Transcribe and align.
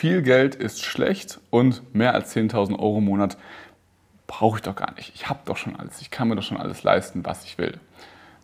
viel 0.00 0.22
Geld 0.22 0.54
ist 0.54 0.82
schlecht 0.82 1.40
und 1.50 1.94
mehr 1.94 2.14
als 2.14 2.34
10.000 2.34 2.78
Euro 2.78 2.98
im 2.98 3.04
Monat 3.04 3.36
brauche 4.26 4.56
ich 4.56 4.62
doch 4.62 4.74
gar 4.74 4.94
nicht. 4.94 5.12
Ich 5.14 5.28
habe 5.28 5.40
doch 5.44 5.58
schon 5.58 5.76
alles. 5.76 6.00
Ich 6.00 6.10
kann 6.10 6.26
mir 6.28 6.36
doch 6.36 6.42
schon 6.42 6.56
alles 6.56 6.82
leisten, 6.82 7.22
was 7.26 7.44
ich 7.44 7.58
will. 7.58 7.78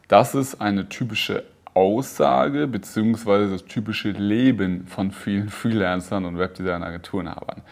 Das 0.07 0.35
ist 0.35 0.61
eine 0.61 0.91
typische 0.91 1.45
Aussage 1.73 2.67
bzw. 2.67 3.51
das 3.51 3.65
typische 3.65 4.11
Leben 4.11 4.87
von 4.87 5.13
vielen 5.13 5.49
Freelancern 5.49 6.27
und 6.27 6.37
Webdesign-Agenturenhabern. 6.39 7.63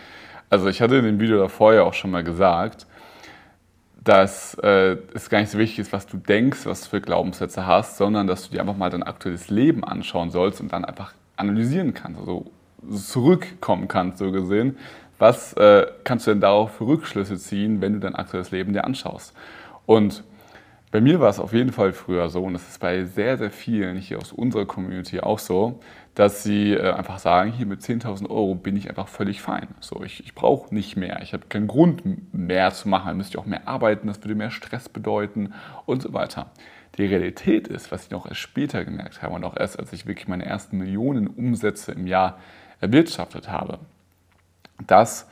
Also 0.49 0.69
ich 0.69 0.81
hatte 0.81 0.97
in 0.97 1.05
dem 1.05 1.21
Video 1.21 1.39
davor 1.39 1.75
ja 1.75 1.83
auch 1.83 1.93
schon 1.93 2.11
mal 2.11 2.25
gesagt, 2.25 2.87
dass 4.03 4.55
äh, 4.63 4.97
es 5.13 5.29
gar 5.29 5.41
nicht 5.41 5.51
so 5.51 5.59
wichtig 5.59 5.81
ist, 5.81 5.93
was 5.93 6.07
du 6.07 6.17
denkst, 6.17 6.65
was 6.65 6.85
du 6.85 6.89
für 6.89 7.03
Glaubenssätze 7.03 7.67
hast, 7.67 7.99
sondern 7.99 8.29
dass 8.29 8.49
du 8.49 8.53
dir 8.55 8.63
einfach 8.63 8.79
mal 8.79 8.89
dein 8.89 9.03
aktuelles 9.03 9.51
Leben 9.51 9.85
anschauen 9.85 10.31
sollst 10.31 10.63
und 10.63 10.73
dann 10.73 10.87
einfach 10.87 11.13
analysieren 11.37 11.93
kannst, 11.93 12.19
also 12.19 12.51
zurückkommen 12.91 13.89
kannst, 13.89 14.19
so 14.19 14.31
gesehen. 14.33 14.77
Was 15.19 15.53
äh, 15.55 15.87
kannst 16.03 16.27
du 16.27 16.33
denn 16.33 16.41
darauf 16.41 16.77
für 16.77 16.87
Rückschlüsse 16.87 17.39
ziehen, 17.39 17.81
wenn 17.81 17.95
du 17.95 18.01
dein 18.01 18.15
aktuelles 18.15 18.51
Leben 18.51 18.73
dir 18.73 18.85
anschaust? 18.85 19.35
Und 19.87 20.25
bei 20.91 21.01
mir 21.01 21.19
war 21.19 21.29
es 21.29 21.41
auf 21.41 21.53
jeden 21.53 21.73
Fall 21.73 21.93
früher 21.93 22.29
so, 22.29 22.45
und 22.45 22.53
das 22.53 22.69
ist 22.69 22.79
bei 22.79 23.03
sehr, 23.03 23.37
sehr 23.37 23.51
vielen 23.51 23.97
hier 23.97 24.19
aus 24.19 24.31
unserer 24.31 24.65
Community 24.65 25.19
auch 25.19 25.41
so, 25.41 25.81
dass 26.15 26.45
sie 26.45 26.73
äh, 26.73 26.93
einfach 26.93 27.19
sagen, 27.19 27.51
hier 27.51 27.67
mit 27.67 27.81
10.000 27.81 28.31
Euro 28.31 28.55
bin 28.55 28.77
ich 28.77 28.89
einfach 28.89 29.09
völlig 29.09 29.43
fein. 29.43 29.67
So, 29.81 30.05
ich, 30.05 30.25
ich 30.25 30.37
brauche 30.37 30.73
nicht 30.73 30.97
mehr, 30.97 31.21
ich 31.23 31.33
habe 31.33 31.47
keinen 31.49 31.67
Grund 31.67 32.03
mehr 32.33 32.71
zu 32.73 32.89
machen, 32.89 33.09
dann 33.09 33.17
müsst 33.17 33.35
ihr 33.35 33.41
auch 33.41 33.47
mehr 33.47 33.67
arbeiten, 33.67 34.07
das 34.07 34.23
würde 34.23 34.37
mehr 34.37 34.53
Stress 34.53 34.89
bedeuten 34.89 35.53
und 35.85 36.01
so 36.01 36.13
weiter. 36.13 36.53
Die 36.97 37.07
Realität 37.07 37.67
ist, 37.67 37.91
was 37.91 38.05
ich 38.05 38.11
noch 38.11 38.27
erst 38.27 38.39
später 38.39 38.85
gemerkt 38.85 39.21
habe 39.21 39.35
und 39.35 39.43
auch 39.43 39.57
erst 39.57 39.81
als 39.81 39.93
ich 39.93 40.07
wirklich 40.07 40.29
meine 40.29 40.47
ersten 40.47 40.79
Millionen 40.79 41.27
Umsätze 41.27 41.91
im 41.91 42.07
Jahr 42.07 42.39
erwirtschaftet 42.85 43.51
habe, 43.51 43.79
dass 44.87 45.29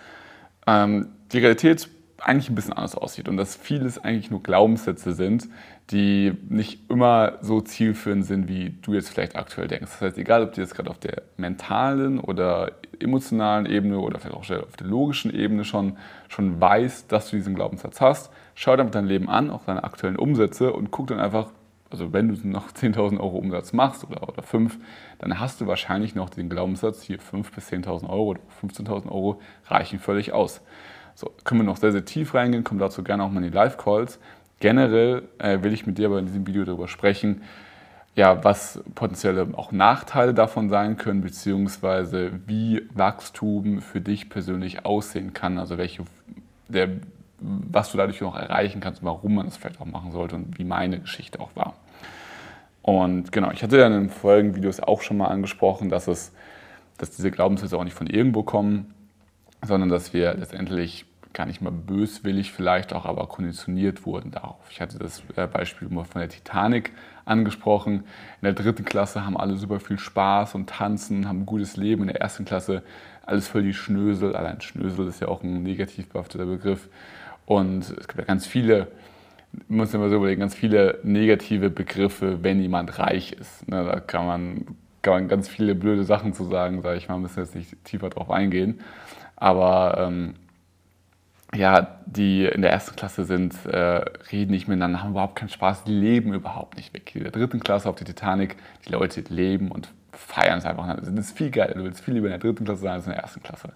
ähm, 0.67 1.09
die 1.33 1.39
Realität 1.39 1.89
eigentlich 2.19 2.51
ein 2.51 2.55
bisschen 2.55 2.73
anders 2.73 2.95
aussieht 2.95 3.29
und 3.29 3.37
dass 3.37 3.57
vieles 3.57 3.99
eigentlich 3.99 4.31
nur 4.31 4.43
Glaubenssätze 4.43 5.13
sind, 5.13 5.49
die 5.91 6.33
nicht 6.49 6.89
immer 6.89 7.39
so 7.41 7.61
zielführend 7.61 8.25
sind, 8.25 8.49
wie 8.49 8.71
du 8.83 8.95
jetzt 8.95 9.11
vielleicht 9.11 9.37
aktuell 9.37 9.69
denkst. 9.69 9.91
Das 9.91 10.01
heißt, 10.01 10.19
egal, 10.19 10.45
ob 10.45 10.53
du 10.53 10.61
jetzt 10.61 10.75
gerade 10.75 10.89
auf 10.89 10.99
der 10.99 11.23
mentalen 11.37 12.21
oder 12.21 12.73
emotionalen 13.01 13.67
Ebene 13.67 13.99
oder 13.99 14.21
vielleicht 14.21 14.37
auch 14.37 14.65
auf 14.65 14.77
der 14.77 14.87
logischen 14.87 15.35
Ebene 15.35 15.65
schon, 15.65 15.97
schon 16.29 16.61
weißt, 16.61 17.11
dass 17.11 17.31
du 17.31 17.37
diesen 17.37 17.55
Glaubenssatz 17.55 18.01
hast, 18.01 18.31
schau 18.55 18.77
dir 18.77 18.85
dein 18.85 19.07
Leben 19.07 19.29
an, 19.29 19.51
auch 19.51 19.65
deine 19.65 19.83
aktuellen 19.83 20.17
Umsätze 20.17 20.73
und 20.73 20.91
guck 20.93 21.09
dann 21.09 21.19
einfach, 21.19 21.49
also 21.93 22.13
wenn 22.13 22.29
du 22.29 22.49
noch 22.49 22.71
10.000 22.73 23.21
Euro 23.21 23.39
Umsatz 23.39 23.73
machst 23.73 24.05
oder, 24.05 24.29
oder 24.29 24.43
5, 24.43 24.79
dann 25.19 25.39
hast 25.39 25.61
du 25.61 25.67
wahrscheinlich 25.67 26.15
noch 26.15 26.31
den 26.31 26.49
Glaubenssatz, 26.49 27.03
hier 27.03 27.19
5.000 27.19 27.55
bis 27.55 27.69
10.000 27.71 28.09
Euro 28.09 28.31
oder 28.31 28.41
15.000 28.63 29.07
Euro 29.11 29.41
reichen 29.67 29.99
völlig 29.99 30.33
aus. 30.33 30.61
So, 31.15 31.31
können 31.45 31.61
wir 31.61 31.65
noch 31.65 31.77
sehr, 31.77 31.93
sehr 31.93 32.05
tief 32.05 32.35
reingehen, 32.35 32.65
kommen 32.65 32.81
dazu 32.81 33.03
gerne 33.03 33.23
auch 33.23 33.31
mal 33.31 33.45
in 33.45 33.51
die 33.51 33.55
Live-Calls. 33.55 34.19
Generell 34.61 35.29
äh, 35.39 35.63
will 35.63 35.73
ich 35.73 35.87
mit 35.87 35.99
dir 35.99 36.07
aber 36.07 36.19
in 36.19 36.27
diesem 36.27 36.47
Video 36.47 36.65
darüber 36.65 36.89
sprechen, 36.89 37.43
ja, 38.15 38.45
was 38.45 38.83
potenzielle 38.95 39.49
auch 39.55 39.73
Nachteile 39.73 40.35
davon 40.35 40.69
sein 40.69 40.97
können, 40.97 41.23
beziehungsweise 41.23 42.33
wie 42.47 42.83
Wachstum 42.95 43.81
für 43.81 44.01
dich 44.01 44.29
persönlich 44.29 44.85
aussehen 44.85 45.33
kann, 45.33 45.59
also 45.59 45.79
welche, 45.79 46.05
der, 46.69 46.91
was 47.43 47.91
du 47.91 47.99
dadurch 47.99 48.21
noch 48.21 48.37
erreichen 48.37 48.81
kannst, 48.81 49.05
warum 49.05 49.35
man 49.35 49.47
das 49.47 49.57
vielleicht 49.57 49.81
auch 49.81 49.87
machen 49.87 50.13
sollte 50.13 50.37
und 50.37 50.59
wie 50.59 50.65
meine 50.65 51.01
Geschichte 51.01 51.41
auch 51.41 51.51
war. 51.55 51.75
Und 52.83 53.33
genau, 53.33 53.51
ich 53.53 53.63
hatte 53.63 53.79
ja 53.79 53.87
in 53.87 53.93
den 53.93 54.11
folgenden 54.11 54.57
Videos 54.57 54.81
auch 54.81 55.03
schon 55.03 55.17
mal 55.17 55.29
angesprochen, 55.29 55.89
dass 55.89 56.09
es, 56.09 56.33
dass 56.99 57.11
diese 57.11 57.31
Glaubenssätze 57.31 57.77
auch 57.77 57.85
nicht 57.85 57.97
von 57.97 58.07
irgendwo 58.07 58.43
kommen, 58.43 58.95
sondern 59.65 59.89
dass 59.89 60.13
wir 60.13 60.35
letztendlich 60.35 61.07
gar 61.33 61.47
nicht 61.47 61.63
mal 61.63 61.73
böswillig 61.73 62.53
vielleicht 62.53 62.93
auch, 62.93 63.07
aber 63.07 63.27
konditioniert 63.27 64.05
wurden 64.05 64.31
darauf. 64.31 64.61
Ich 64.71 64.81
hatte 64.81 64.99
das 64.99 65.23
äh, 65.37 65.47
Beispiel 65.47 65.89
mal 65.89 66.05
von 66.05 66.21
der 66.21 66.29
Titanic 66.29 66.93
angesprochen. 67.25 68.01
In 68.41 68.45
der 68.45 68.53
dritten 68.53 68.85
Klasse 68.85 69.25
haben 69.25 69.37
alle 69.37 69.57
super 69.57 69.81
viel 69.81 69.99
Spaß 69.99 70.55
und 70.55 70.69
tanzen, 70.69 71.29
haben 71.29 71.43
ein 71.43 71.47
gutes 71.47 71.77
Leben. 71.77 72.03
In 72.03 72.09
der 72.09 72.21
ersten 72.21 72.45
Klasse 72.45 72.83
alles 73.25 73.49
völlig 73.49 73.79
Schnösel. 73.79 74.37
Allein 74.37 74.61
Schnösel 74.61 75.07
ist 75.07 75.21
ja 75.21 75.29
auch 75.29 75.43
ein 75.43 75.63
negativ 75.63 76.09
behafteter 76.09 76.47
Begriff. 76.47 76.89
Und 77.47 77.83
es 77.83 78.09
gibt 78.09 78.19
ja 78.19 78.25
ganz 78.25 78.47
viele, 78.47 78.89
muss 79.69 79.93
man 79.93 80.11
so 80.11 80.17
überlegen, 80.17 80.41
ganz 80.41 80.55
viele 80.55 80.99
negative 81.03 81.71
Begriffe, 81.71 82.43
wenn 82.43 82.61
jemand 82.61 82.99
reich 82.99 83.33
ist. 83.33 83.69
Ne, 83.69 83.85
da 83.85 84.01
kann 84.01 84.27
man, 84.27 84.67
kann 85.03 85.15
man 85.15 85.29
ganz 85.29 85.49
viele 85.49 85.75
blöde 85.75 86.05
Sachen 86.05 86.33
zu 86.35 86.45
sagen, 86.45 86.83
sage 86.83 86.99
ich 86.99 87.09
mal, 87.09 87.19
müssen 87.19 87.41
jetzt 87.41 87.55
nicht 87.55 87.85
tiefer 87.85 88.11
drauf 88.11 88.31
eingehen. 88.31 88.81
Aber 89.37 89.97
ähm, 89.99 90.35
ja, 91.55 91.99
die 92.07 92.47
in 92.47 92.63
der 92.63 92.71
ersten 92.71 92.97
Klasse 92.97 93.25
sind, 93.25 93.67
äh, 93.67 93.77
reden 94.31 94.53
nicht 94.53 94.69
miteinander, 94.69 95.03
haben 95.03 95.11
überhaupt 95.11 95.37
keinen 95.37 95.51
Spaß, 95.51 95.85
die 95.85 95.93
leben 95.93 96.33
überhaupt 96.33 96.77
nicht 96.77 96.95
weg. 96.95 97.15
In 97.15 97.25
der 97.25 97.33
dritten 97.33 97.61
Klasse 97.61 97.89
auf 97.89 97.97
der 97.97 98.07
Titanic, 98.07 98.57
die 98.87 98.93
Leute 98.93 99.23
leben 99.29 99.71
und 99.71 99.89
feiern 100.13 100.59
es 100.59 100.65
einfach. 100.65 100.97
Das 100.97 101.09
ist 101.09 101.37
viel 101.37 101.51
geiler. 101.51 101.75
Du 101.75 101.85
willst 101.85 102.01
viel 102.01 102.15
lieber 102.15 102.27
in 102.27 102.33
der 102.33 102.39
dritten 102.39 102.65
Klasse 102.65 102.83
sein 102.83 102.93
als 102.93 103.07
in 103.07 103.13
der 103.13 103.23
ersten 103.23 103.43
Klasse. 103.43 103.73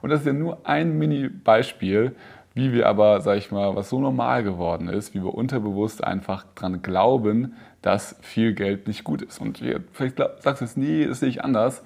Und 0.00 0.10
das 0.10 0.20
ist 0.20 0.26
ja 0.26 0.32
nur 0.32 0.66
ein 0.66 0.96
Mini-Beispiel, 0.98 2.14
wie 2.54 2.72
wir 2.72 2.88
aber, 2.88 3.20
sag 3.20 3.38
ich 3.38 3.50
mal, 3.50 3.76
was 3.76 3.88
so 3.88 4.00
normal 4.00 4.42
geworden 4.42 4.88
ist, 4.88 5.14
wie 5.14 5.22
wir 5.22 5.34
unterbewusst 5.34 6.02
einfach 6.02 6.44
dran 6.54 6.82
glauben, 6.82 7.54
dass 7.82 8.16
viel 8.20 8.54
Geld 8.54 8.88
nicht 8.88 9.04
gut 9.04 9.22
ist. 9.22 9.40
Und 9.40 9.62
vielleicht 9.92 10.18
sagst 10.18 10.60
du 10.60 10.64
jetzt, 10.64 10.76
nee, 10.76 11.06
das 11.06 11.20
sehe 11.20 11.28
ich 11.28 11.44
anders 11.44 11.82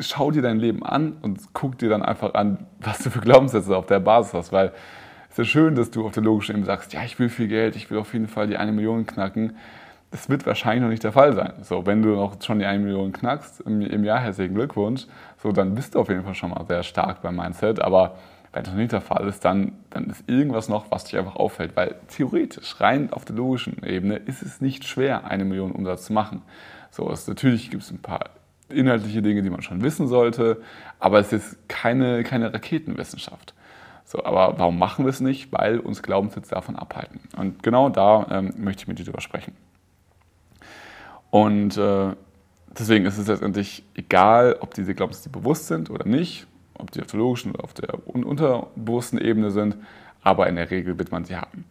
schau 0.00 0.30
dir 0.30 0.42
dein 0.42 0.58
Leben 0.58 0.84
an 0.84 1.16
und 1.22 1.52
guck 1.52 1.78
dir 1.78 1.88
dann 1.88 2.02
einfach 2.02 2.34
an, 2.34 2.66
was 2.80 2.98
du 2.98 3.10
für 3.10 3.20
Glaubenssätze 3.20 3.76
auf 3.76 3.86
der 3.86 4.00
Basis 4.00 4.34
hast. 4.34 4.52
Weil 4.52 4.72
es 5.28 5.32
ist 5.32 5.38
ja 5.38 5.44
schön, 5.44 5.74
dass 5.74 5.90
du 5.90 6.06
auf 6.06 6.12
der 6.12 6.22
logischen 6.22 6.52
Ebene 6.52 6.66
sagst, 6.66 6.92
ja, 6.92 7.02
ich 7.04 7.18
will 7.18 7.28
viel 7.28 7.48
Geld, 7.48 7.76
ich 7.76 7.90
will 7.90 7.98
auf 7.98 8.12
jeden 8.12 8.28
Fall 8.28 8.46
die 8.46 8.56
eine 8.56 8.72
Million 8.72 9.06
knacken. 9.06 9.56
Das 10.10 10.28
wird 10.28 10.44
wahrscheinlich 10.44 10.82
noch 10.82 10.88
nicht 10.88 11.04
der 11.04 11.12
Fall 11.12 11.34
sein. 11.34 11.52
So, 11.62 11.86
wenn 11.86 12.02
du 12.02 12.08
noch 12.10 12.42
schon 12.42 12.58
die 12.58 12.64
eine 12.64 12.80
Million 12.80 13.12
knackst 13.12 13.60
im, 13.60 13.80
im 13.80 14.02
Jahr, 14.02 14.18
herzlichen 14.18 14.54
Glückwunsch. 14.54 15.06
So, 15.40 15.52
dann 15.52 15.74
bist 15.74 15.94
du 15.94 16.00
auf 16.00 16.08
jeden 16.08 16.24
Fall 16.24 16.34
schon 16.34 16.50
mal 16.50 16.64
sehr 16.66 16.82
stark 16.82 17.22
beim 17.22 17.36
Mindset. 17.36 17.80
Aber 17.80 18.16
wenn 18.52 18.64
das 18.64 18.74
nicht 18.74 18.92
der 18.92 19.00
Fall 19.00 19.28
ist, 19.28 19.44
dann, 19.44 19.72
dann 19.90 20.06
ist 20.06 20.28
irgendwas 20.28 20.68
noch, 20.68 20.90
was 20.90 21.04
dich 21.04 21.16
einfach 21.16 21.36
auffällt. 21.36 21.76
Weil 21.76 21.96
theoretisch, 22.08 22.80
rein 22.80 23.12
auf 23.12 23.24
der 23.24 23.36
logischen 23.36 23.82
Ebene, 23.84 24.16
ist 24.16 24.42
es 24.42 24.60
nicht 24.60 24.84
schwer, 24.84 25.24
eine 25.24 25.44
Million 25.44 25.72
Umsatz 25.72 26.06
zu 26.06 26.12
machen. 26.12 26.42
So, 26.90 27.10
es, 27.10 27.28
natürlich 27.28 27.70
gibt 27.70 27.84
es 27.84 27.90
ein 27.90 28.02
paar 28.02 28.30
inhaltliche 28.68 29.22
Dinge, 29.22 29.42
die 29.42 29.50
man 29.50 29.62
schon 29.62 29.82
wissen 29.82 30.08
sollte, 30.08 30.60
aber 30.98 31.18
es 31.18 31.32
ist 31.32 31.68
keine, 31.68 32.24
keine 32.24 32.52
Raketenwissenschaft. 32.52 33.54
So, 34.04 34.24
aber 34.24 34.58
warum 34.58 34.78
machen 34.78 35.04
wir 35.04 35.10
es 35.10 35.20
nicht? 35.20 35.52
Weil 35.52 35.78
uns 35.78 36.02
Glaubenssätze 36.02 36.54
davon 36.54 36.74
abhalten. 36.74 37.20
Und 37.36 37.62
genau 37.62 37.88
da 37.88 38.26
ähm, 38.30 38.52
möchte 38.56 38.82
ich 38.82 38.88
mit 38.88 38.98
dir 38.98 39.04
drüber 39.04 39.20
sprechen. 39.20 39.54
Und 41.30 41.76
äh, 41.76 42.08
deswegen 42.76 43.06
ist 43.06 43.18
es 43.18 43.28
letztendlich 43.28 43.84
egal, 43.94 44.56
ob 44.60 44.74
diese 44.74 44.96
Glaubenssätze 44.96 45.28
bewusst 45.28 45.68
sind 45.68 45.90
oder 45.90 46.06
nicht, 46.08 46.48
ob 46.80 46.90
die 46.90 47.00
auf 47.00 47.06
der 47.06 47.18
logischen 47.18 47.52
oder 47.52 47.64
auf 47.64 47.74
der 47.74 48.06
unterbewussten 48.06 49.20
Ebene 49.20 49.50
sind, 49.50 49.76
aber 50.22 50.48
in 50.48 50.56
der 50.56 50.70
Regel 50.70 50.98
wird 50.98 51.12
man 51.12 51.24
sie 51.24 51.36
haben. 51.36 51.64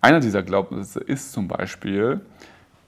Einer 0.00 0.20
dieser 0.20 0.42
Glaubenssätze 0.42 1.00
ist 1.00 1.32
zum 1.32 1.48
Beispiel, 1.48 2.20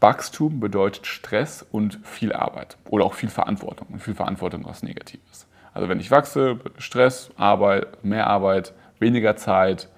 Wachstum 0.00 0.60
bedeutet 0.60 1.06
Stress 1.06 1.64
und 1.72 1.98
viel 2.04 2.32
Arbeit 2.32 2.76
oder 2.90 3.04
auch 3.04 3.14
viel 3.14 3.30
Verantwortung. 3.30 3.88
Und 3.90 4.02
viel 4.02 4.14
Verantwortung 4.14 4.64
was 4.66 4.82
Negatives. 4.82 5.46
Also 5.72 5.88
wenn 5.88 6.00
ich 6.00 6.10
wachse, 6.10 6.60
Stress, 6.78 7.30
Arbeit, 7.36 8.04
mehr 8.04 8.26
Arbeit, 8.26 8.72
weniger 8.98 9.36
Zeit, 9.36 9.88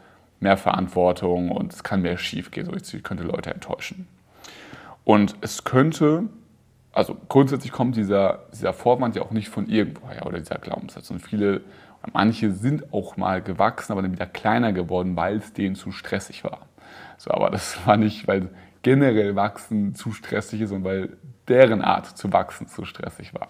mehr 0.41 0.56
Verantwortung 0.56 1.50
und 1.50 1.72
es 1.72 1.83
kann 1.83 2.03
mehr 2.03 2.19
schief 2.19 2.50
gehen. 2.50 2.67
So, 2.67 2.97
ich 2.97 3.03
könnte 3.03 3.25
Leute 3.25 3.53
enttäuschen. 3.53 4.06
Und 5.05 5.37
es 5.41 5.65
könnte, 5.65 6.25
also 6.99 7.17
grundsätzlich 7.29 7.71
kommt 7.71 7.95
dieser, 7.95 8.41
dieser 8.53 8.73
Vorwand 8.73 9.15
ja 9.15 9.23
auch 9.23 9.31
nicht 9.31 9.51
von 9.51 9.69
irgendwoher 9.69 10.27
oder 10.27 10.41
dieser 10.41 10.59
Glaubenssatz. 10.59 11.09
Und 11.13 11.21
viele, 11.21 11.61
manche 12.13 12.50
sind 12.50 12.93
auch 12.93 13.17
mal 13.17 13.41
gewachsen, 13.41 13.93
aber 13.93 14.03
dann 14.03 14.11
wieder 14.11 14.27
kleiner 14.27 14.73
geworden, 14.73 15.15
weil 15.15 15.37
es 15.37 15.53
denen 15.53 15.77
zu 15.77 15.93
stressig 15.93 16.43
war. 16.43 16.67
So, 17.17 17.31
aber 17.31 17.50
das 17.50 17.87
war 17.87 17.97
nicht, 17.97 18.27
weil 18.27 18.49
generell 18.83 19.37
Wachsen 19.37 19.95
zu 19.95 20.11
stressig 20.11 20.61
ist 20.61 20.73
und 20.73 20.83
weil 20.83 21.17
deren 21.47 21.83
Art 21.83 22.19
zu 22.19 22.33
wachsen 22.33 22.67
zu 22.67 22.85
stressig 22.85 23.33
war. 23.33 23.47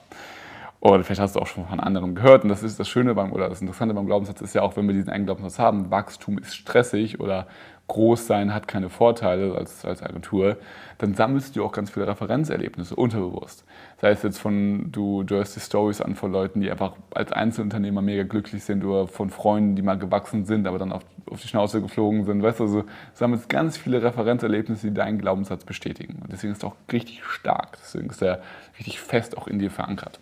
Oder 0.81 1.03
vielleicht 1.03 1.23
hast 1.23 1.35
du 1.35 1.41
auch 1.41 1.47
schon 1.47 1.67
von 1.67 1.81
anderen 1.81 2.15
gehört. 2.15 2.43
Und 2.43 2.51
das 2.51 2.63
ist 2.63 2.79
das 2.79 2.87
Schöne 2.87 3.15
beim, 3.15 3.33
oder 3.33 3.49
das 3.49 3.63
Interessante 3.63 3.95
beim 3.95 4.05
Glaubenssatz 4.05 4.43
ist 4.43 4.55
ja 4.55 4.61
auch, 4.61 4.77
wenn 4.77 4.87
wir 4.87 4.95
diesen 4.95 5.09
einen 5.09 5.25
Glaubenssatz 5.25 5.59
haben, 5.59 5.91
Wachstum 5.91 6.37
ist 6.37 6.55
stressig 6.55 7.19
oder 7.19 7.47
Großsein 7.89 8.53
hat 8.53 8.69
keine 8.69 8.91
Vorteile 8.91 9.55
als, 9.55 9.85
als 9.85 10.03
Agentur, 10.03 10.59
dann 10.99 11.15
sammelst 11.15 11.57
du 11.57 11.65
auch 11.65 11.73
ganz 11.73 11.91
viele 11.91 12.07
Referenzerlebnisse 12.07 12.95
unterbewusst. 12.95 13.65
Sei 14.01 14.11
es 14.11 14.23
jetzt 14.23 14.39
von, 14.39 14.93
du, 14.93 15.23
du 15.23 15.37
hörst 15.37 15.57
die 15.57 15.61
Stories 15.61 16.03
an 16.03 16.15
von 16.15 16.31
Leuten, 16.31 16.61
die 16.61 16.71
einfach 16.71 16.93
als 17.15 17.33
Einzelunternehmer 17.33 18.03
mega 18.03 18.25
glücklich 18.25 18.63
sind 18.63 18.85
oder 18.85 19.09
von 19.09 19.31
Freunden, 19.31 19.75
die 19.75 19.83
mal 19.83 19.99
gewachsen 19.99 20.45
sind, 20.45 20.67
aber 20.67 20.79
dann 20.79 20.93
auf, 20.93 21.03
auf 21.31 21.41
die 21.41 21.49
Schnauze 21.49 21.81
geflogen 21.81 22.25
sind. 22.25 22.43
Weißt 22.43 22.61
du, 22.61 22.65
also 22.65 22.85
sammelst 23.15 23.49
ganz 23.49 23.79
viele 23.79 24.03
Referenzerlebnisse, 24.03 24.89
die 24.89 24.95
deinen 24.95 25.19
Glaubenssatz 25.19 25.65
bestätigen. 25.65 26.21
Und 26.23 26.31
deswegen 26.31 26.53
ist 26.53 26.63
er 26.63 26.69
auch 26.69 26.77
richtig 26.93 27.25
stark. 27.25 27.79
Deswegen 27.83 28.11
ist 28.11 28.23
er 28.23 28.43
richtig 28.79 29.01
fest 29.01 29.39
auch 29.39 29.49
in 29.49 29.59
dir 29.59 29.71
verankert. 29.71 30.21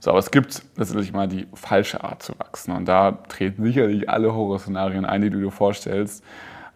So, 0.00 0.10
aber 0.10 0.18
es 0.20 0.30
gibt 0.30 0.62
letztendlich 0.76 1.12
mal 1.12 1.28
die 1.28 1.46
falsche 1.54 2.04
Art 2.04 2.22
zu 2.22 2.38
wachsen. 2.38 2.72
Und 2.72 2.86
da 2.86 3.12
treten 3.28 3.64
sicherlich 3.64 4.08
alle 4.08 4.32
Horrorszenarien 4.32 5.04
ein, 5.04 5.22
die 5.22 5.30
du 5.30 5.40
dir 5.40 5.50
vorstellst. 5.50 6.24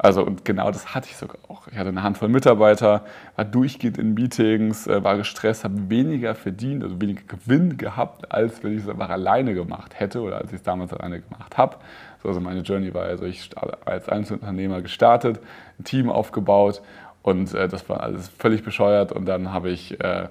Also 0.03 0.25
und 0.25 0.45
genau 0.45 0.73
das 0.73 0.97
hatte 0.97 1.09
ich 1.09 1.17
sogar 1.17 1.37
auch. 1.49 1.69
Ich 1.69 1.79
hatte 1.79 1.91
eine 1.91 2.03
Handvoll 2.03 2.29
Mitarbeiter, 2.29 3.05
war 3.37 3.45
durchgehend 3.45 3.99
in 3.99 4.15
Meetings, 4.15 4.89
äh, 4.89 5.05
war 5.05 5.17
gestresst, 5.17 5.63
habe 5.63 5.91
weniger 5.91 6.35
verdient, 6.35 6.83
also 6.83 7.01
weniger 7.01 7.23
Gewinn 7.23 7.77
gehabt, 7.77 8.33
als 8.33 8.65
wenn 8.65 8.77
ich 8.77 8.83
es 8.83 8.89
einfach 8.89 9.11
alleine 9.11 9.55
gemacht 9.55 10.01
hätte 10.01 10.21
oder 10.23 10.39
als 10.39 10.51
ich 10.51 10.57
es 10.57 10.63
damals 10.65 10.93
alleine 10.93 11.21
gemacht 11.21 11.57
habe. 11.57 11.77
So, 12.21 12.29
also 12.29 12.41
meine 12.41 12.63
Journey 12.63 12.93
war 12.93 13.05
also 13.05 13.27
ich 13.27 13.51
als 13.85 14.09
Einzelunternehmer 14.09 14.83
gestartet, 14.83 15.39
ein 15.79 15.85
Team 15.85 16.11
aufgebaut 16.11 16.83
und 17.23 17.55
äh, 17.55 17.69
das 17.69 17.89
war 17.89 18.01
alles 18.01 18.29
völlig 18.29 18.65
bescheuert 18.65 19.13
und 19.13 19.27
dann 19.27 19.53
habe 19.53 19.71
ich 19.71 20.01
äh, 20.01 20.27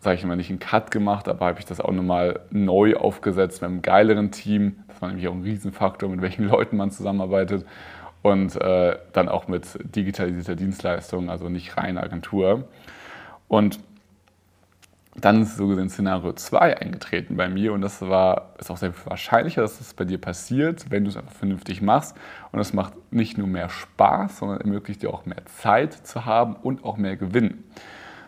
sage 0.00 0.16
ich 0.16 0.24
mal, 0.24 0.36
nicht 0.36 0.50
einen 0.50 0.60
Cut 0.60 0.90
gemacht, 0.90 1.28
aber 1.28 1.46
habe 1.46 1.58
ich 1.58 1.66
das 1.66 1.80
auch 1.80 1.90
nochmal 1.90 2.40
neu 2.50 2.96
aufgesetzt 2.96 3.62
mit 3.62 3.70
einem 3.70 3.82
geileren 3.82 4.30
Team. 4.30 4.76
Das 4.88 5.02
war 5.02 5.08
nämlich 5.08 5.26
auch 5.28 5.34
ein 5.34 5.42
Riesenfaktor, 5.42 6.08
mit 6.08 6.22
welchen 6.22 6.44
Leuten 6.48 6.76
man 6.76 6.90
zusammenarbeitet 6.90 7.66
und 8.22 8.56
äh, 8.60 8.96
dann 9.12 9.28
auch 9.28 9.48
mit 9.48 9.66
digitalisierter 9.94 10.56
Dienstleistung, 10.56 11.30
also 11.30 11.48
nicht 11.48 11.76
reine 11.76 12.02
Agentur. 12.02 12.68
Und 13.48 13.80
dann 15.16 15.42
ist 15.42 15.56
so 15.56 15.66
gesehen 15.66 15.90
Szenario 15.90 16.32
2 16.32 16.80
eingetreten 16.80 17.36
bei 17.36 17.48
mir 17.48 17.72
und 17.72 17.80
das 17.80 18.00
war, 18.02 18.54
ist 18.58 18.70
auch 18.70 18.76
sehr 18.76 18.92
wahrscheinlicher, 19.04 19.62
dass 19.62 19.78
das 19.78 19.94
bei 19.94 20.04
dir 20.04 20.18
passiert, 20.18 20.90
wenn 20.90 21.04
du 21.04 21.10
es 21.10 21.16
einfach 21.16 21.32
vernünftig 21.32 21.82
machst. 21.82 22.16
Und 22.52 22.58
das 22.58 22.72
macht 22.72 22.92
nicht 23.12 23.36
nur 23.36 23.48
mehr 23.48 23.68
Spaß, 23.68 24.38
sondern 24.38 24.60
ermöglicht 24.60 25.02
dir 25.02 25.10
auch 25.10 25.26
mehr 25.26 25.44
Zeit 25.46 25.92
zu 25.92 26.24
haben 26.24 26.54
und 26.54 26.84
auch 26.84 26.96
mehr 26.96 27.16
Gewinn. 27.16 27.64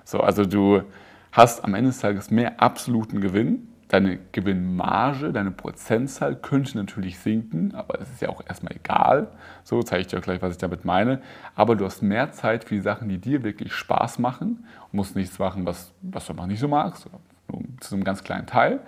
So, 0.04 0.20
also 0.20 0.44
du 0.44 0.82
hast 1.32 1.64
am 1.64 1.74
Ende 1.74 1.90
des 1.90 2.00
Tages 2.00 2.30
mehr 2.30 2.60
absoluten 2.60 3.20
Gewinn, 3.20 3.68
Deine 3.90 4.20
Gewinnmarge, 4.30 5.32
deine 5.32 5.50
Prozentzahl 5.50 6.36
könnte 6.36 6.78
natürlich 6.78 7.18
sinken, 7.18 7.74
aber 7.74 7.98
das 7.98 8.08
ist 8.08 8.22
ja 8.22 8.28
auch 8.28 8.40
erstmal 8.46 8.76
egal. 8.76 9.26
So 9.64 9.82
zeige 9.82 10.02
ich 10.02 10.06
dir 10.06 10.18
auch 10.20 10.22
gleich, 10.22 10.40
was 10.40 10.52
ich 10.52 10.58
damit 10.58 10.84
meine. 10.84 11.20
Aber 11.56 11.74
du 11.74 11.84
hast 11.84 12.00
mehr 12.00 12.30
Zeit 12.30 12.62
für 12.62 12.76
die 12.76 12.82
Sachen, 12.82 13.08
die 13.08 13.18
dir 13.18 13.42
wirklich 13.42 13.72
Spaß 13.72 14.20
machen. 14.20 14.64
Du 14.92 14.96
musst 14.96 15.16
nichts 15.16 15.40
machen, 15.40 15.66
was, 15.66 15.92
was 16.02 16.24
du 16.24 16.34
einfach 16.34 16.46
nicht 16.46 16.60
so 16.60 16.68
magst, 16.68 17.08
nur 17.50 17.62
zu 17.80 17.96
einem 17.96 18.04
ganz 18.04 18.22
kleinen 18.22 18.46
Teil. 18.46 18.78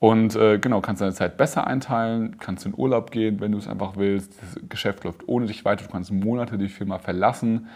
Und 0.00 0.34
äh, 0.34 0.58
genau, 0.58 0.80
kannst 0.80 1.02
deine 1.02 1.12
Zeit 1.12 1.36
besser 1.36 1.68
einteilen, 1.68 2.38
kannst 2.40 2.66
in 2.66 2.74
Urlaub 2.76 3.12
gehen, 3.12 3.38
wenn 3.38 3.52
du 3.52 3.58
es 3.58 3.68
einfach 3.68 3.92
willst. 3.94 4.42
Das 4.42 4.60
Geschäft 4.68 5.04
läuft 5.04 5.28
ohne 5.28 5.46
dich 5.46 5.64
weiter, 5.64 5.84
du 5.84 5.92
kannst 5.92 6.10
Monate 6.10 6.58
die 6.58 6.68
Firma 6.68 6.98
verlassen. 6.98 7.68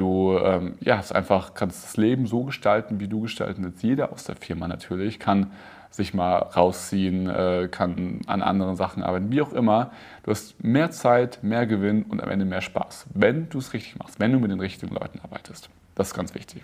Du 0.00 0.38
ähm, 0.38 0.76
ja, 0.80 0.96
hast 0.96 1.14
einfach, 1.14 1.52
kannst 1.52 1.84
das 1.84 1.98
Leben 1.98 2.26
so 2.26 2.44
gestalten, 2.44 3.00
wie 3.00 3.06
du 3.06 3.20
gestalten 3.20 3.62
willst. 3.64 3.82
Jeder 3.82 4.12
aus 4.12 4.24
der 4.24 4.34
Firma 4.34 4.66
natürlich 4.66 5.18
kann 5.18 5.50
sich 5.90 6.14
mal 6.14 6.38
rausziehen, 6.38 7.28
äh, 7.28 7.68
kann 7.70 8.20
an 8.26 8.40
anderen 8.40 8.76
Sachen 8.76 9.02
arbeiten, 9.02 9.30
wie 9.30 9.42
auch 9.42 9.52
immer. 9.52 9.90
Du 10.22 10.30
hast 10.30 10.64
mehr 10.64 10.90
Zeit, 10.90 11.40
mehr 11.42 11.66
Gewinn 11.66 12.04
und 12.04 12.22
am 12.22 12.30
Ende 12.30 12.46
mehr 12.46 12.62
Spaß, 12.62 13.08
wenn 13.12 13.50
du 13.50 13.58
es 13.58 13.74
richtig 13.74 13.98
machst, 13.98 14.18
wenn 14.18 14.32
du 14.32 14.38
mit 14.38 14.50
den 14.50 14.60
richtigen 14.60 14.94
Leuten 14.94 15.20
arbeitest. 15.22 15.68
Das 15.96 16.08
ist 16.08 16.14
ganz 16.14 16.34
wichtig. 16.34 16.62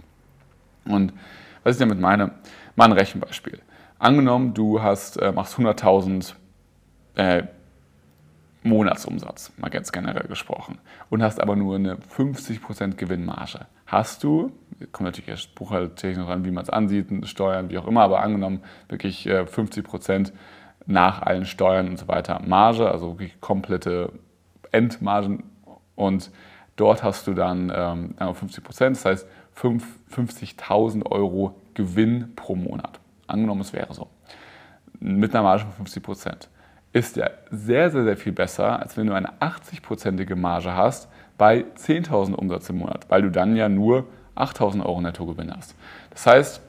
Und 0.86 1.12
was 1.62 1.74
ich 1.74 1.80
damit 1.80 2.00
meine, 2.00 2.30
mal 2.74 2.86
ein 2.86 2.92
Rechenbeispiel. 2.92 3.60
Angenommen, 3.98 4.54
du 4.54 4.82
hast, 4.82 5.18
äh, 5.18 5.30
machst 5.30 5.58
100.000 5.58 6.32
äh, 7.16 7.42
Monatsumsatz, 8.66 9.52
mal 9.56 9.70
ganz 9.70 9.92
generell 9.92 10.26
gesprochen, 10.28 10.78
und 11.10 11.22
hast 11.22 11.40
aber 11.40 11.56
nur 11.56 11.76
eine 11.76 11.96
50% 11.96 12.94
Gewinnmarge. 12.96 13.66
Hast 13.86 14.24
du, 14.24 14.52
kommt 14.92 15.06
natürlich 15.06 15.28
erst 15.28 15.54
buchhalterisch 15.54 16.16
noch 16.16 16.28
an, 16.28 16.44
wie 16.44 16.50
man 16.50 16.62
es 16.62 16.70
ansieht, 16.70 17.08
Steuern, 17.26 17.70
wie 17.70 17.78
auch 17.78 17.86
immer, 17.86 18.02
aber 18.02 18.20
angenommen 18.20 18.60
wirklich 18.88 19.26
50% 19.28 20.28
äh, 20.28 20.32
nach 20.86 21.22
allen 21.22 21.46
Steuern 21.46 21.88
und 21.88 21.98
so 21.98 22.08
weiter 22.08 22.40
Marge, 22.44 22.90
also 22.90 23.18
wirklich 23.18 23.40
komplette 23.40 24.12
Endmargen 24.72 25.44
und 25.94 26.30
dort 26.76 27.02
hast 27.02 27.26
du 27.26 27.34
dann 27.34 27.72
ähm, 27.74 28.14
50% 28.18 28.90
das 28.90 29.04
heißt 29.04 29.28
50.000 29.56 31.06
Euro 31.10 31.54
Gewinn 31.74 32.34
pro 32.36 32.54
Monat. 32.54 33.00
Angenommen, 33.26 33.62
es 33.62 33.72
wäre 33.72 33.92
so. 33.94 34.08
Mit 35.00 35.34
einer 35.34 35.42
Marge 35.42 35.64
von 35.64 35.86
50 35.86 36.02
ist 36.92 37.16
ja 37.16 37.30
sehr, 37.50 37.90
sehr, 37.90 38.04
sehr 38.04 38.16
viel 38.16 38.32
besser, 38.32 38.80
als 38.80 38.96
wenn 38.96 39.06
du 39.06 39.14
eine 39.14 39.32
80-prozentige 39.40 40.36
Marge 40.36 40.74
hast 40.74 41.08
bei 41.36 41.64
10.000 41.76 42.34
Umsatz 42.34 42.70
im 42.70 42.78
Monat, 42.78 43.06
weil 43.08 43.22
du 43.22 43.30
dann 43.30 43.56
ja 43.56 43.68
nur 43.68 44.06
8.000 44.36 44.84
Euro 44.84 45.00
Nettogewinn 45.00 45.54
hast. 45.54 45.74
Das 46.10 46.26
heißt, 46.26 46.60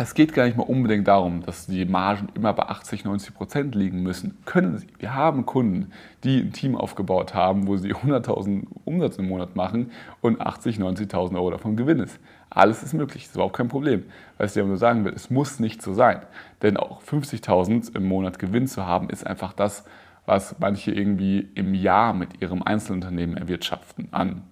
es 0.00 0.14
geht 0.14 0.32
gar 0.32 0.44
nicht 0.44 0.56
mal 0.56 0.62
unbedingt 0.62 1.08
darum, 1.08 1.42
dass 1.42 1.66
die 1.66 1.84
Margen 1.84 2.28
immer 2.34 2.52
bei 2.52 2.64
80, 2.64 3.04
90 3.04 3.34
Prozent 3.34 3.74
liegen 3.74 4.04
müssen. 4.04 4.38
Können 4.44 4.78
sie. 4.78 4.86
Wir 5.00 5.14
haben 5.14 5.44
Kunden, 5.44 5.90
die 6.22 6.38
ein 6.38 6.52
Team 6.52 6.76
aufgebaut 6.76 7.34
haben, 7.34 7.66
wo 7.66 7.76
sie 7.76 7.92
100.000 7.92 8.66
Umsatz 8.84 9.16
im 9.16 9.26
Monat 9.28 9.56
machen 9.56 9.90
und 10.20 10.40
80, 10.40 10.78
90.000 10.78 11.34
Euro 11.34 11.50
davon 11.50 11.76
Gewinn 11.76 11.98
ist. 11.98 12.20
Alles 12.50 12.82
ist 12.82 12.94
möglich, 12.94 13.24
das 13.24 13.30
ist 13.30 13.34
überhaupt 13.36 13.56
kein 13.56 13.68
Problem. 13.68 14.04
Was 14.38 14.50
ich 14.50 14.62
dir 14.62 14.66
nur 14.66 14.78
sagen 14.78 15.04
will, 15.04 15.12
es 15.12 15.30
muss 15.30 15.60
nicht 15.60 15.82
so 15.82 15.92
sein. 15.92 16.22
Denn 16.62 16.76
auch 16.76 17.02
50.000 17.02 17.94
im 17.94 18.04
Monat 18.04 18.38
Gewinn 18.38 18.66
zu 18.66 18.86
haben, 18.86 19.10
ist 19.10 19.26
einfach 19.26 19.52
das, 19.52 19.84
was 20.26 20.58
manche 20.58 20.92
irgendwie 20.92 21.48
im 21.54 21.74
Jahr 21.74 22.14
mit 22.14 22.40
ihrem 22.42 22.62
Einzelunternehmen 22.62 23.36
erwirtschaften 23.36 24.08
an 24.12 24.42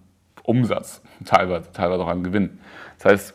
Umsatz, 0.43 1.01
teilweise, 1.25 1.71
teilweise 1.71 2.03
auch 2.03 2.07
an 2.07 2.23
Gewinn. 2.23 2.59
Das 2.97 3.11
heißt, 3.11 3.33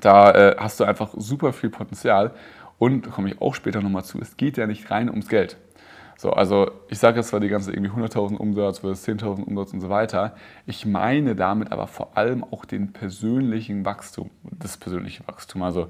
da 0.00 0.30
äh, 0.32 0.56
hast 0.58 0.80
du 0.80 0.84
einfach 0.84 1.12
super 1.16 1.52
viel 1.52 1.70
Potenzial 1.70 2.32
und 2.78 3.06
da 3.06 3.10
komme 3.10 3.30
ich 3.30 3.40
auch 3.40 3.54
später 3.54 3.80
nochmal 3.80 4.04
zu, 4.04 4.20
es 4.20 4.36
geht 4.36 4.56
ja 4.56 4.66
nicht 4.66 4.90
rein 4.90 5.08
ums 5.08 5.28
Geld. 5.28 5.56
So, 6.22 6.30
also 6.30 6.70
ich 6.86 7.00
sage 7.00 7.16
jetzt 7.16 7.30
zwar 7.30 7.40
die 7.40 7.48
ganze 7.48 7.72
irgendwie 7.72 7.90
100.000 7.90 8.36
Umsatz 8.36 8.78
versus 8.78 9.04
10.000 9.08 9.42
Umsatz 9.42 9.72
und 9.72 9.80
so 9.80 9.88
weiter. 9.88 10.36
Ich 10.66 10.86
meine 10.86 11.34
damit 11.34 11.72
aber 11.72 11.88
vor 11.88 12.16
allem 12.16 12.44
auch 12.44 12.64
den 12.64 12.92
persönlichen 12.92 13.84
Wachstum, 13.84 14.30
das 14.44 14.76
persönliche 14.76 15.26
Wachstum. 15.26 15.64
Also 15.64 15.88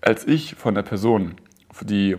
als 0.00 0.28
ich 0.28 0.54
von 0.54 0.76
der 0.76 0.82
Person, 0.82 1.34
die 1.80 2.16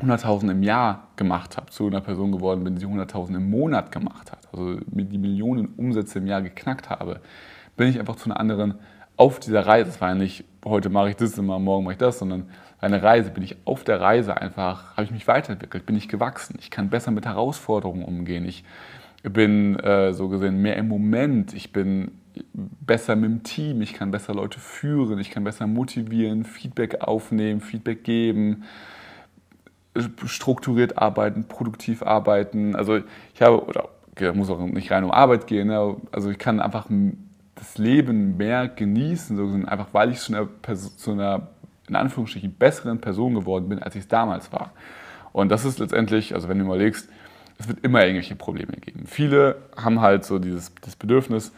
100.000 0.00 0.50
im 0.50 0.64
Jahr 0.64 1.06
gemacht 1.14 1.56
habe, 1.56 1.70
zu 1.70 1.86
einer 1.86 2.00
Person 2.00 2.32
geworden 2.32 2.64
bin, 2.64 2.74
die 2.74 2.84
100.000 2.84 3.36
im 3.36 3.48
Monat 3.48 3.92
gemacht 3.92 4.32
hat, 4.32 4.48
also 4.52 4.80
die 4.84 5.18
Millionen 5.18 5.68
Umsätze 5.76 6.18
im 6.18 6.26
Jahr 6.26 6.42
geknackt 6.42 6.90
habe, 6.90 7.20
bin 7.76 7.86
ich 7.86 8.00
einfach 8.00 8.16
zu 8.16 8.24
einer 8.24 8.40
anderen 8.40 8.74
auf 9.16 9.38
dieser 9.38 9.64
Reise. 9.68 9.92
Das 9.92 10.00
war 10.00 10.08
ja 10.08 10.14
nicht, 10.16 10.44
heute 10.64 10.88
mache 10.88 11.10
ich 11.10 11.16
das 11.16 11.38
immer, 11.38 11.60
morgen 11.60 11.84
mache 11.84 11.92
ich 11.92 11.98
das, 11.98 12.18
sondern 12.18 12.48
eine 12.82 13.02
Reise, 13.02 13.30
bin 13.30 13.42
ich 13.42 13.56
auf 13.64 13.84
der 13.84 14.00
Reise 14.00 14.36
einfach, 14.36 14.92
habe 14.96 15.04
ich 15.04 15.10
mich 15.10 15.26
weiterentwickelt, 15.26 15.86
bin 15.86 15.96
ich 15.96 16.08
gewachsen. 16.08 16.56
Ich 16.60 16.70
kann 16.70 16.90
besser 16.90 17.10
mit 17.10 17.24
Herausforderungen 17.24 18.04
umgehen. 18.04 18.44
Ich 18.44 18.64
bin 19.22 19.78
äh, 19.78 20.12
so 20.12 20.28
gesehen 20.28 20.60
mehr 20.60 20.76
im 20.76 20.88
Moment. 20.88 21.54
Ich 21.54 21.72
bin 21.72 22.10
besser 22.54 23.14
mit 23.14 23.30
dem 23.30 23.42
Team. 23.44 23.82
Ich 23.82 23.94
kann 23.94 24.10
besser 24.10 24.34
Leute 24.34 24.58
führen. 24.58 25.18
Ich 25.18 25.30
kann 25.30 25.44
besser 25.44 25.66
motivieren, 25.66 26.44
Feedback 26.44 27.00
aufnehmen, 27.00 27.60
Feedback 27.60 28.04
geben 28.04 28.64
strukturiert 30.26 30.98
arbeiten, 30.98 31.44
produktiv 31.44 32.02
arbeiten. 32.02 32.74
Also 32.76 33.00
ich 33.34 33.42
habe, 33.42 33.64
oder 33.64 33.88
muss 34.34 34.50
auch 34.50 34.58
nicht 34.58 34.90
rein 34.90 35.04
um 35.04 35.10
Arbeit 35.10 35.46
gehen, 35.46 35.68
ne? 35.68 35.96
also 36.12 36.30
ich 36.30 36.38
kann 36.38 36.60
einfach 36.60 36.86
das 37.54 37.78
Leben 37.78 38.36
mehr 38.36 38.68
genießen, 38.68 39.36
so 39.36 39.44
einfach 39.66 39.88
weil 39.92 40.10
ich 40.10 40.20
zu 40.20 40.34
einer, 40.34 40.48
zu 40.96 41.12
einer 41.12 41.48
in 41.92 41.96
Anführungsstrichen 41.96 42.54
besseren 42.54 43.00
Person 43.00 43.34
geworden 43.34 43.68
bin, 43.68 43.78
als 43.78 43.94
ich 43.94 44.02
es 44.02 44.08
damals 44.08 44.50
war. 44.50 44.72
Und 45.32 45.50
das 45.50 45.64
ist 45.64 45.78
letztendlich, 45.78 46.34
also 46.34 46.48
wenn 46.48 46.58
du 46.58 46.64
überlegst, 46.64 47.08
es 47.58 47.68
wird 47.68 47.84
immer 47.84 48.00
irgendwelche 48.00 48.34
Probleme 48.34 48.72
geben. 48.72 49.04
Viele 49.06 49.56
haben 49.76 50.00
halt 50.00 50.24
so 50.24 50.38
dieses 50.38 50.74
das 50.80 50.96
Bedürfnis, 50.96 51.52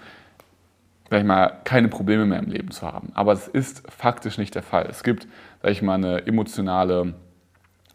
sag 1.08 1.20
ich 1.20 1.24
mal, 1.24 1.60
keine 1.64 1.88
Probleme 1.88 2.26
mehr 2.26 2.40
im 2.40 2.50
Leben 2.50 2.72
zu 2.72 2.86
haben. 2.86 3.12
Aber 3.14 3.32
es 3.32 3.46
ist 3.46 3.88
faktisch 3.90 4.36
nicht 4.36 4.54
der 4.54 4.62
Fall. 4.62 4.86
Es 4.90 5.04
gibt, 5.04 5.28
sag 5.62 5.70
ich 5.70 5.82
mal, 5.82 5.94
eine 5.94 6.26
emotionale 6.26 7.14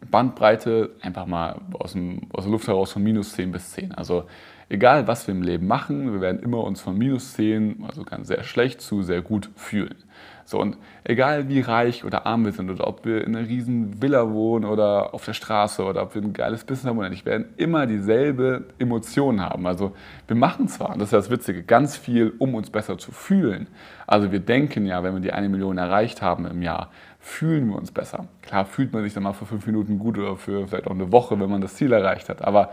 Bandbreite, 0.09 0.91
einfach 1.01 1.25
mal 1.25 1.59
aus, 1.73 1.91
dem, 1.91 2.21
aus 2.31 2.45
der 2.45 2.51
Luft 2.51 2.67
heraus 2.67 2.93
von 2.93 3.03
minus 3.03 3.33
10 3.33 3.51
bis 3.51 3.71
10. 3.71 3.93
Also 3.93 4.23
egal, 4.69 5.07
was 5.07 5.27
wir 5.27 5.35
im 5.35 5.41
Leben 5.41 5.67
machen, 5.67 6.13
wir 6.13 6.21
werden 6.21 6.41
immer 6.41 6.63
uns 6.63 6.79
von 6.79 6.97
minus 6.97 7.33
10, 7.33 7.83
also 7.85 8.03
ganz 8.03 8.29
sehr 8.29 8.43
schlecht, 8.43 8.81
zu 8.81 9.03
sehr 9.03 9.21
gut 9.21 9.49
fühlen. 9.55 9.95
So, 10.49 10.59
und 10.59 10.77
egal 11.03 11.47
wie 11.47 11.61
reich 11.61 12.03
oder 12.03 12.25
arm 12.25 12.43
wir 12.43 12.51
sind 12.51 12.71
oder 12.71 12.87
ob 12.87 13.05
wir 13.05 13.23
in 13.23 13.35
einer 13.35 13.47
riesen 13.47 14.01
Villa 14.01 14.31
wohnen 14.31 14.65
oder 14.65 15.13
auf 15.13 15.23
der 15.23 15.33
Straße 15.33 15.83
oder 15.83 16.01
ob 16.01 16.15
wir 16.15 16.23
ein 16.23 16.33
geiles 16.33 16.63
Business 16.63 16.89
haben 16.89 16.97
oder 16.97 17.09
nicht, 17.09 17.23
wir 17.23 17.33
werden 17.33 17.53
immer 17.57 17.85
dieselbe 17.85 18.63
Emotion 18.79 19.41
haben. 19.41 19.67
Also 19.67 19.95
wir 20.25 20.35
machen 20.35 20.67
zwar, 20.67 20.89
und 20.89 20.97
das 20.97 21.09
ist 21.09 21.13
das 21.13 21.29
Witzige, 21.29 21.61
ganz 21.61 21.97
viel, 21.97 22.33
um 22.39 22.55
uns 22.55 22.71
besser 22.71 22.97
zu 22.97 23.11
fühlen. 23.11 23.67
Also 24.07 24.31
wir 24.31 24.39
denken 24.39 24.87
ja, 24.87 25.03
wenn 25.03 25.13
wir 25.13 25.21
die 25.21 25.33
eine 25.33 25.49
Million 25.49 25.77
erreicht 25.77 26.23
haben 26.23 26.47
im 26.47 26.63
Jahr, 26.63 26.89
fühlen 27.19 27.67
wir 27.67 27.75
uns 27.75 27.91
besser. 27.91 28.25
Klar 28.41 28.65
fühlt 28.65 28.91
man 28.91 29.03
sich 29.03 29.13
dann 29.13 29.21
mal 29.21 29.33
für 29.33 29.45
fünf 29.45 29.67
Minuten 29.67 29.99
gut 29.99 30.17
oder 30.17 30.35
für 30.35 30.67
vielleicht 30.67 30.87
auch 30.87 30.95
eine 30.95 31.11
Woche, 31.11 31.39
wenn 31.39 31.51
man 31.51 31.61
das 31.61 31.75
Ziel 31.75 31.91
erreicht 31.93 32.27
hat. 32.27 32.41
Aber 32.41 32.71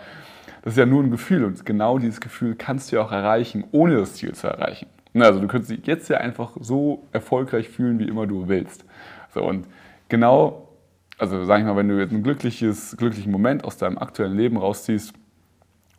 das 0.62 0.72
ist 0.72 0.78
ja 0.78 0.86
nur 0.86 1.02
ein 1.02 1.10
Gefühl 1.10 1.44
und 1.44 1.66
genau 1.66 1.98
dieses 1.98 2.22
Gefühl 2.22 2.54
kannst 2.54 2.90
du 2.90 2.96
ja 2.96 3.02
auch 3.02 3.12
erreichen, 3.12 3.64
ohne 3.70 3.98
das 3.98 4.14
Ziel 4.14 4.32
zu 4.32 4.46
erreichen. 4.46 4.86
Also 5.22 5.40
du 5.40 5.48
könntest 5.48 5.70
dich 5.70 5.86
jetzt 5.86 6.08
ja 6.08 6.18
einfach 6.18 6.52
so 6.60 7.06
erfolgreich 7.12 7.68
fühlen, 7.68 7.98
wie 7.98 8.08
immer 8.08 8.26
du 8.26 8.48
willst. 8.48 8.84
So, 9.32 9.44
und 9.44 9.66
genau, 10.08 10.68
also 11.18 11.44
sag 11.44 11.60
ich 11.60 11.66
mal, 11.66 11.76
wenn 11.76 11.88
du 11.88 11.98
jetzt 11.98 12.12
einen 12.12 12.22
glückliches, 12.22 12.96
glücklichen 12.96 13.32
Moment 13.32 13.64
aus 13.64 13.76
deinem 13.76 13.98
aktuellen 13.98 14.36
Leben 14.36 14.56
rausziehst, 14.56 15.14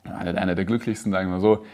einer, 0.04 0.54
der 0.54 0.64
glücklichsten, 0.64 1.12
sagen 1.12 1.28
wir 1.28 1.34
mal 1.34 1.40
so, 1.40 1.64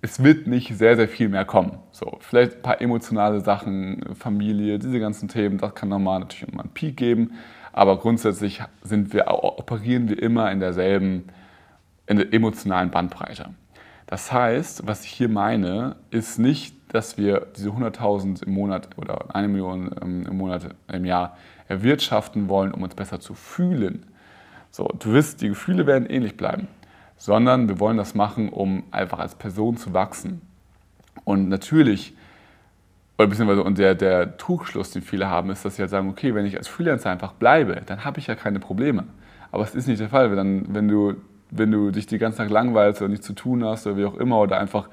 es 0.00 0.22
wird 0.22 0.46
nicht 0.46 0.76
sehr, 0.76 0.96
sehr 0.96 1.08
viel 1.08 1.28
mehr 1.28 1.44
kommen. 1.44 1.78
So, 1.90 2.18
vielleicht 2.20 2.56
ein 2.56 2.62
paar 2.62 2.80
emotionale 2.80 3.40
Sachen, 3.40 4.14
Familie, 4.14 4.78
diese 4.78 5.00
ganzen 5.00 5.28
Themen, 5.28 5.58
das 5.58 5.74
kann 5.74 5.88
nochmal 5.88 6.20
natürlich 6.20 6.52
immer 6.52 6.62
einen 6.62 6.72
Peak 6.72 6.96
geben, 6.96 7.32
aber 7.72 7.98
grundsätzlich 7.98 8.62
sind 8.82 9.12
wir, 9.12 9.28
operieren 9.28 10.08
wir 10.08 10.20
immer 10.20 10.50
in 10.50 10.60
derselben 10.60 11.24
in 12.06 12.16
der 12.16 12.32
emotionalen 12.32 12.90
Bandbreite. 12.90 13.50
Das 14.08 14.32
heißt, 14.32 14.86
was 14.86 15.04
ich 15.04 15.10
hier 15.10 15.28
meine, 15.28 15.96
ist 16.10 16.38
nicht, 16.38 16.74
dass 16.92 17.16
wir 17.16 17.46
diese 17.56 17.68
100.000 17.70 18.42
im 18.44 18.52
Monat 18.52 18.88
oder 18.96 19.34
eine 19.34 19.48
Million 19.48 19.94
ähm, 20.02 20.26
im 20.26 20.36
Monat 20.36 20.74
im 20.92 21.04
Jahr 21.04 21.36
erwirtschaften 21.68 22.48
wollen, 22.48 22.72
um 22.72 22.82
uns 22.82 22.94
besser 22.94 23.20
zu 23.20 23.34
fühlen. 23.34 24.06
So, 24.70 24.88
du 24.98 25.12
wirst, 25.12 25.42
die 25.42 25.48
Gefühle 25.48 25.86
werden 25.86 26.08
ähnlich 26.08 26.36
bleiben 26.36 26.68
sondern 27.18 27.68
wir 27.68 27.80
wollen 27.80 27.96
das 27.96 28.14
machen, 28.14 28.48
um 28.48 28.84
einfach 28.92 29.18
als 29.18 29.34
Person 29.34 29.76
zu 29.76 29.92
wachsen. 29.92 30.40
Und 31.24 31.48
natürlich, 31.48 32.14
oder 33.18 33.26
beziehungsweise 33.26 33.64
und 33.64 33.76
der, 33.76 33.96
der 33.96 34.38
Trugschluss, 34.38 34.92
den 34.92 35.02
viele 35.02 35.28
haben, 35.28 35.50
ist, 35.50 35.64
dass 35.64 35.76
sie 35.76 35.82
halt 35.82 35.90
sagen, 35.90 36.08
okay, 36.08 36.34
wenn 36.34 36.46
ich 36.46 36.56
als 36.56 36.68
Freelancer 36.68 37.10
einfach 37.10 37.32
bleibe, 37.32 37.82
dann 37.84 38.04
habe 38.04 38.20
ich 38.20 38.28
ja 38.28 38.36
keine 38.36 38.60
Probleme. 38.60 39.04
Aber 39.50 39.64
es 39.64 39.74
ist 39.74 39.88
nicht 39.88 40.00
der 40.00 40.08
Fall, 40.08 40.34
dann, 40.34 40.72
wenn, 40.72 40.86
du, 40.86 41.16
wenn 41.50 41.70
du 41.70 41.90
dich 41.90 42.06
die 42.06 42.18
ganze 42.18 42.38
Tag 42.38 42.50
langweilst 42.50 43.00
oder 43.00 43.08
nichts 43.08 43.26
zu 43.26 43.32
tun 43.32 43.64
hast 43.64 43.86
oder 43.86 43.96
wie 43.96 44.04
auch 44.04 44.16
immer 44.16 44.40
oder 44.40 44.58
einfach 44.58 44.88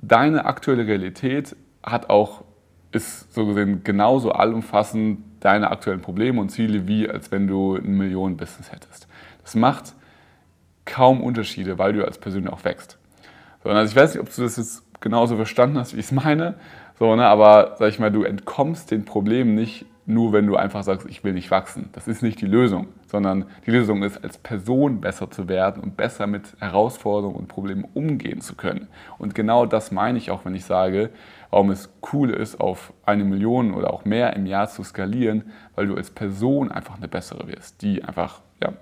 deine 0.00 0.44
aktuelle 0.44 0.86
Realität 0.86 1.56
hat 1.82 2.10
auch, 2.10 2.44
ist 2.92 3.32
so 3.32 3.46
gesehen 3.46 3.82
genauso 3.84 4.32
allumfassend 4.32 5.20
deine 5.40 5.70
aktuellen 5.70 6.00
Probleme 6.00 6.40
und 6.40 6.50
Ziele, 6.50 6.88
wie 6.88 7.08
als 7.08 7.30
wenn 7.30 7.46
du 7.46 7.76
ein 7.76 7.96
Millionen-Business 7.96 8.72
hättest. 8.72 9.06
Das 9.42 9.54
macht 9.54 9.94
kaum 10.84 11.22
Unterschiede, 11.22 11.78
weil 11.78 11.92
du 11.92 12.04
als 12.04 12.18
Person 12.18 12.48
auch 12.48 12.64
wächst. 12.64 12.98
So, 13.62 13.70
also 13.70 13.90
ich 13.90 13.96
weiß 13.96 14.14
nicht, 14.14 14.22
ob 14.22 14.34
du 14.34 14.42
das 14.42 14.56
jetzt 14.56 14.82
genauso 15.00 15.36
verstanden 15.36 15.78
hast, 15.78 15.94
wie 15.94 16.00
ich 16.00 16.06
es 16.06 16.12
meine, 16.12 16.54
so, 16.98 17.14
ne, 17.14 17.26
aber 17.26 17.76
sag 17.78 17.88
ich 17.90 17.98
mal, 17.98 18.10
du 18.10 18.24
entkommst 18.24 18.90
den 18.90 19.04
Problemen 19.04 19.54
nicht 19.54 19.86
nur, 20.08 20.32
wenn 20.32 20.46
du 20.46 20.56
einfach 20.56 20.82
sagst, 20.82 21.06
ich 21.06 21.22
will 21.22 21.34
nicht 21.34 21.50
wachsen. 21.50 21.90
Das 21.92 22.08
ist 22.08 22.22
nicht 22.22 22.40
die 22.40 22.46
Lösung, 22.46 22.88
sondern 23.06 23.44
die 23.66 23.70
Lösung 23.70 24.02
ist, 24.02 24.24
als 24.24 24.38
Person 24.38 25.02
besser 25.02 25.30
zu 25.30 25.48
werden 25.48 25.82
und 25.82 25.98
besser 25.98 26.26
mit 26.26 26.54
Herausforderungen 26.60 27.36
und 27.36 27.48
Problemen 27.48 27.84
umgehen 27.92 28.40
zu 28.40 28.54
können. 28.54 28.88
Und 29.18 29.34
genau 29.34 29.66
das 29.66 29.92
meine 29.92 30.16
ich 30.16 30.30
auch, 30.30 30.46
wenn 30.46 30.54
ich 30.54 30.64
sage, 30.64 31.10
warum 31.50 31.70
es 31.70 31.90
cool 32.10 32.30
ist, 32.30 32.58
auf 32.58 32.94
eine 33.04 33.22
Million 33.22 33.74
oder 33.74 33.92
auch 33.92 34.06
mehr 34.06 34.34
im 34.34 34.46
Jahr 34.46 34.68
zu 34.70 34.82
skalieren, 34.82 35.44
weil 35.74 35.88
du 35.88 35.94
als 35.94 36.10
Person 36.10 36.72
einfach 36.72 36.96
eine 36.96 37.08
bessere 37.08 37.46
wirst, 37.46 37.82
die 37.82 38.02
einfach 38.02 38.40
ja, 38.62 38.72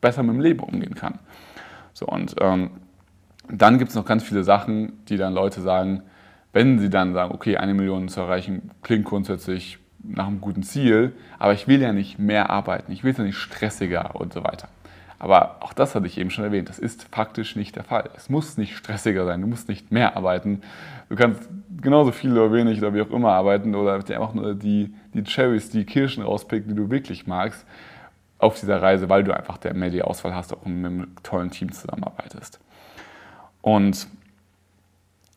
besser 0.00 0.24
mit 0.24 0.34
dem 0.34 0.40
Leben 0.40 0.60
umgehen 0.60 0.96
kann. 0.96 1.20
So, 1.92 2.06
und 2.06 2.34
ähm, 2.40 2.70
dann 3.48 3.78
gibt 3.78 3.90
es 3.90 3.94
noch 3.94 4.04
ganz 4.04 4.24
viele 4.24 4.42
Sachen, 4.42 5.04
die 5.06 5.16
dann 5.16 5.32
Leute 5.32 5.60
sagen, 5.60 6.02
wenn 6.52 6.80
sie 6.80 6.90
dann 6.90 7.14
sagen, 7.14 7.32
okay, 7.32 7.56
eine 7.56 7.74
Million 7.74 8.08
zu 8.08 8.20
erreichen, 8.20 8.72
klingt 8.82 9.04
grundsätzlich 9.04 9.78
nach 10.08 10.26
einem 10.26 10.40
guten 10.40 10.62
Ziel, 10.62 11.12
aber 11.38 11.52
ich 11.52 11.68
will 11.68 11.80
ja 11.80 11.92
nicht 11.92 12.18
mehr 12.18 12.50
arbeiten, 12.50 12.92
ich 12.92 13.04
will 13.04 13.14
ja 13.16 13.24
nicht 13.24 13.38
stressiger 13.38 14.14
und 14.14 14.32
so 14.32 14.44
weiter. 14.44 14.68
Aber 15.18 15.56
auch 15.60 15.72
das 15.72 15.94
hatte 15.94 16.06
ich 16.06 16.18
eben 16.18 16.30
schon 16.30 16.44
erwähnt, 16.44 16.68
das 16.68 16.78
ist 16.78 17.08
faktisch 17.10 17.56
nicht 17.56 17.76
der 17.76 17.84
Fall. 17.84 18.10
Es 18.16 18.28
muss 18.28 18.58
nicht 18.58 18.76
stressiger 18.76 19.24
sein, 19.24 19.40
du 19.40 19.46
musst 19.46 19.68
nicht 19.68 19.90
mehr 19.90 20.16
arbeiten. 20.16 20.60
Du 21.08 21.16
kannst 21.16 21.48
genauso 21.80 22.12
viel 22.12 22.32
oder 22.32 22.52
wenig 22.52 22.78
oder 22.78 22.92
wie 22.92 23.00
auch 23.00 23.10
immer 23.10 23.32
arbeiten 23.32 23.74
oder 23.74 23.98
dir 24.00 24.20
einfach 24.20 24.34
nur 24.34 24.54
die, 24.54 24.94
die 25.14 25.24
Cherries, 25.24 25.70
die 25.70 25.84
Kirschen 25.84 26.22
rauspicken, 26.22 26.68
die 26.68 26.76
du 26.76 26.90
wirklich 26.90 27.26
magst 27.26 27.64
auf 28.38 28.60
dieser 28.60 28.82
Reise, 28.82 29.08
weil 29.08 29.24
du 29.24 29.34
einfach 29.34 29.56
der 29.56 29.72
mehr 29.72 29.88
die 29.88 30.02
Auswahl 30.02 30.34
hast, 30.34 30.52
auch 30.52 30.64
mit 30.66 30.84
einem 30.84 31.16
tollen 31.22 31.50
Team 31.50 31.72
zusammenarbeitest. 31.72 32.60
Und 33.62 34.06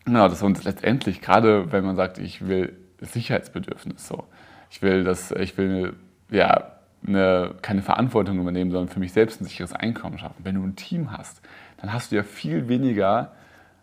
genau, 0.04 0.28
das 0.28 0.42
uns 0.42 0.62
letztendlich, 0.64 1.22
gerade 1.22 1.72
wenn 1.72 1.84
man 1.84 1.96
sagt, 1.96 2.18
ich 2.18 2.46
will 2.46 2.76
Sicherheitsbedürfnis, 3.00 4.06
so, 4.06 4.24
ich 4.70 4.82
will, 4.82 5.04
dass 5.04 5.32
ich 5.32 5.58
will, 5.58 5.94
ja, 6.30 6.72
eine, 7.06 7.54
keine 7.62 7.82
Verantwortung 7.82 8.38
übernehmen, 8.38 8.70
sondern 8.70 8.88
für 8.88 9.00
mich 9.00 9.12
selbst 9.12 9.40
ein 9.40 9.44
sicheres 9.44 9.72
Einkommen 9.72 10.18
schaffen. 10.18 10.44
Wenn 10.44 10.54
du 10.54 10.62
ein 10.62 10.76
Team 10.76 11.16
hast, 11.16 11.40
dann 11.78 11.92
hast 11.92 12.12
du 12.12 12.16
ja 12.16 12.22
viel 12.22 12.68
weniger, 12.68 13.32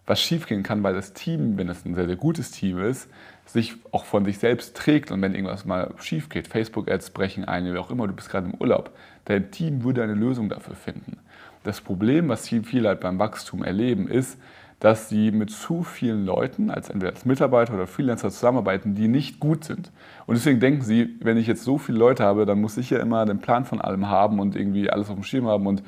was 0.05 0.21
schiefgehen 0.21 0.63
kann, 0.63 0.83
weil 0.83 0.93
das 0.93 1.13
Team, 1.13 1.57
wenn 1.57 1.67
es 1.67 1.83
ein 1.85 1.95
sehr, 1.95 2.07
sehr 2.07 2.15
gutes 2.15 2.51
Team 2.51 2.79
ist, 2.79 3.09
sich 3.45 3.75
auch 3.91 4.05
von 4.05 4.23
sich 4.25 4.39
selbst 4.39 4.75
trägt 4.75 5.11
und 5.11 5.21
wenn 5.21 5.33
irgendwas 5.33 5.65
mal 5.65 5.93
schief 5.97 6.29
geht, 6.29 6.47
Facebook-Ads 6.47 7.11
brechen 7.11 7.45
ein, 7.45 7.65
wie 7.65 7.77
auch 7.77 7.91
immer, 7.91 8.07
du 8.07 8.13
bist 8.13 8.29
gerade 8.29 8.47
im 8.47 8.53
Urlaub, 8.55 8.95
dein 9.25 9.51
Team 9.51 9.83
würde 9.83 10.03
eine 10.03 10.13
Lösung 10.13 10.49
dafür 10.49 10.75
finden. 10.75 11.17
Das 11.63 11.81
Problem, 11.81 12.29
was 12.29 12.47
viele 12.47 12.87
halt 12.87 13.01
beim 13.01 13.19
Wachstum 13.19 13.63
erleben, 13.63 14.07
ist, 14.07 14.39
dass 14.79 15.09
sie 15.09 15.31
mit 15.31 15.49
zu 15.49 15.83
vielen 15.83 16.25
Leuten, 16.25 16.69
als 16.69 16.89
entweder 16.89 17.11
als 17.13 17.25
Mitarbeiter 17.25 17.73
oder 17.73 17.87
Freelancer 17.87 18.29
zusammenarbeiten, 18.29 18.93
die 18.93 19.07
nicht 19.07 19.39
gut 19.39 19.63
sind. 19.63 19.91
Und 20.27 20.35
deswegen 20.35 20.59
denken 20.59 20.81
sie, 20.81 21.15
wenn 21.19 21.37
ich 21.37 21.47
jetzt 21.47 21.63
so 21.63 21.77
viele 21.77 21.97
Leute 21.97 22.23
habe, 22.23 22.45
dann 22.45 22.61
muss 22.61 22.77
ich 22.77 22.89
ja 22.91 22.99
immer 22.99 23.25
den 23.25 23.39
Plan 23.39 23.65
von 23.65 23.81
allem 23.81 24.07
haben 24.07 24.39
und 24.39 24.55
irgendwie 24.55 24.89
alles 24.89 25.09
auf 25.09 25.15
dem 25.15 25.23
Schirm 25.23 25.47
haben 25.47 25.65
und 25.65 25.83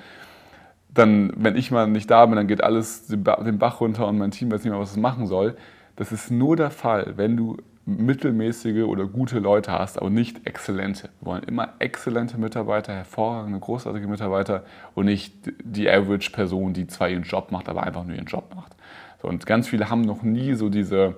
dann, 0.91 1.31
wenn 1.35 1.55
ich 1.55 1.69
mal 1.69 1.87
nicht 1.87 2.09
da 2.09 2.25
bin, 2.25 2.35
dann 2.35 2.47
geht 2.47 2.63
alles 2.63 3.05
den 3.05 3.23
Bach 3.23 3.79
runter 3.79 4.07
und 4.07 4.17
mein 4.17 4.31
Team 4.31 4.51
weiß 4.51 4.63
nicht 4.63 4.71
mehr, 4.71 4.81
was 4.81 4.91
es 4.91 4.97
machen 4.97 5.27
soll. 5.27 5.55
Das 5.95 6.11
ist 6.11 6.31
nur 6.31 6.55
der 6.55 6.71
Fall, 6.71 7.13
wenn 7.15 7.37
du 7.37 7.57
mittelmäßige 7.85 8.83
oder 8.83 9.05
gute 9.05 9.39
Leute 9.39 9.71
hast, 9.71 9.99
aber 9.99 10.09
nicht 10.09 10.47
exzellente. 10.47 11.09
Wir 11.21 11.27
wollen 11.27 11.43
immer 11.43 11.73
exzellente 11.79 12.39
Mitarbeiter, 12.39 12.93
hervorragende, 12.93 13.59
großartige 13.59 14.07
Mitarbeiter 14.07 14.63
und 14.95 15.05
nicht 15.05 15.33
die 15.63 15.89
Average-Person, 15.89 16.73
die 16.73 16.87
zwar 16.87 17.09
ihren 17.09 17.23
Job 17.23 17.51
macht, 17.51 17.69
aber 17.69 17.83
einfach 17.83 18.03
nur 18.03 18.15
ihren 18.15 18.25
Job 18.25 18.53
macht. 18.55 18.75
So, 19.21 19.27
und 19.27 19.45
ganz 19.45 19.67
viele 19.67 19.89
haben 19.89 20.01
noch 20.01 20.23
nie 20.23 20.53
so 20.53 20.69
diese 20.69 21.15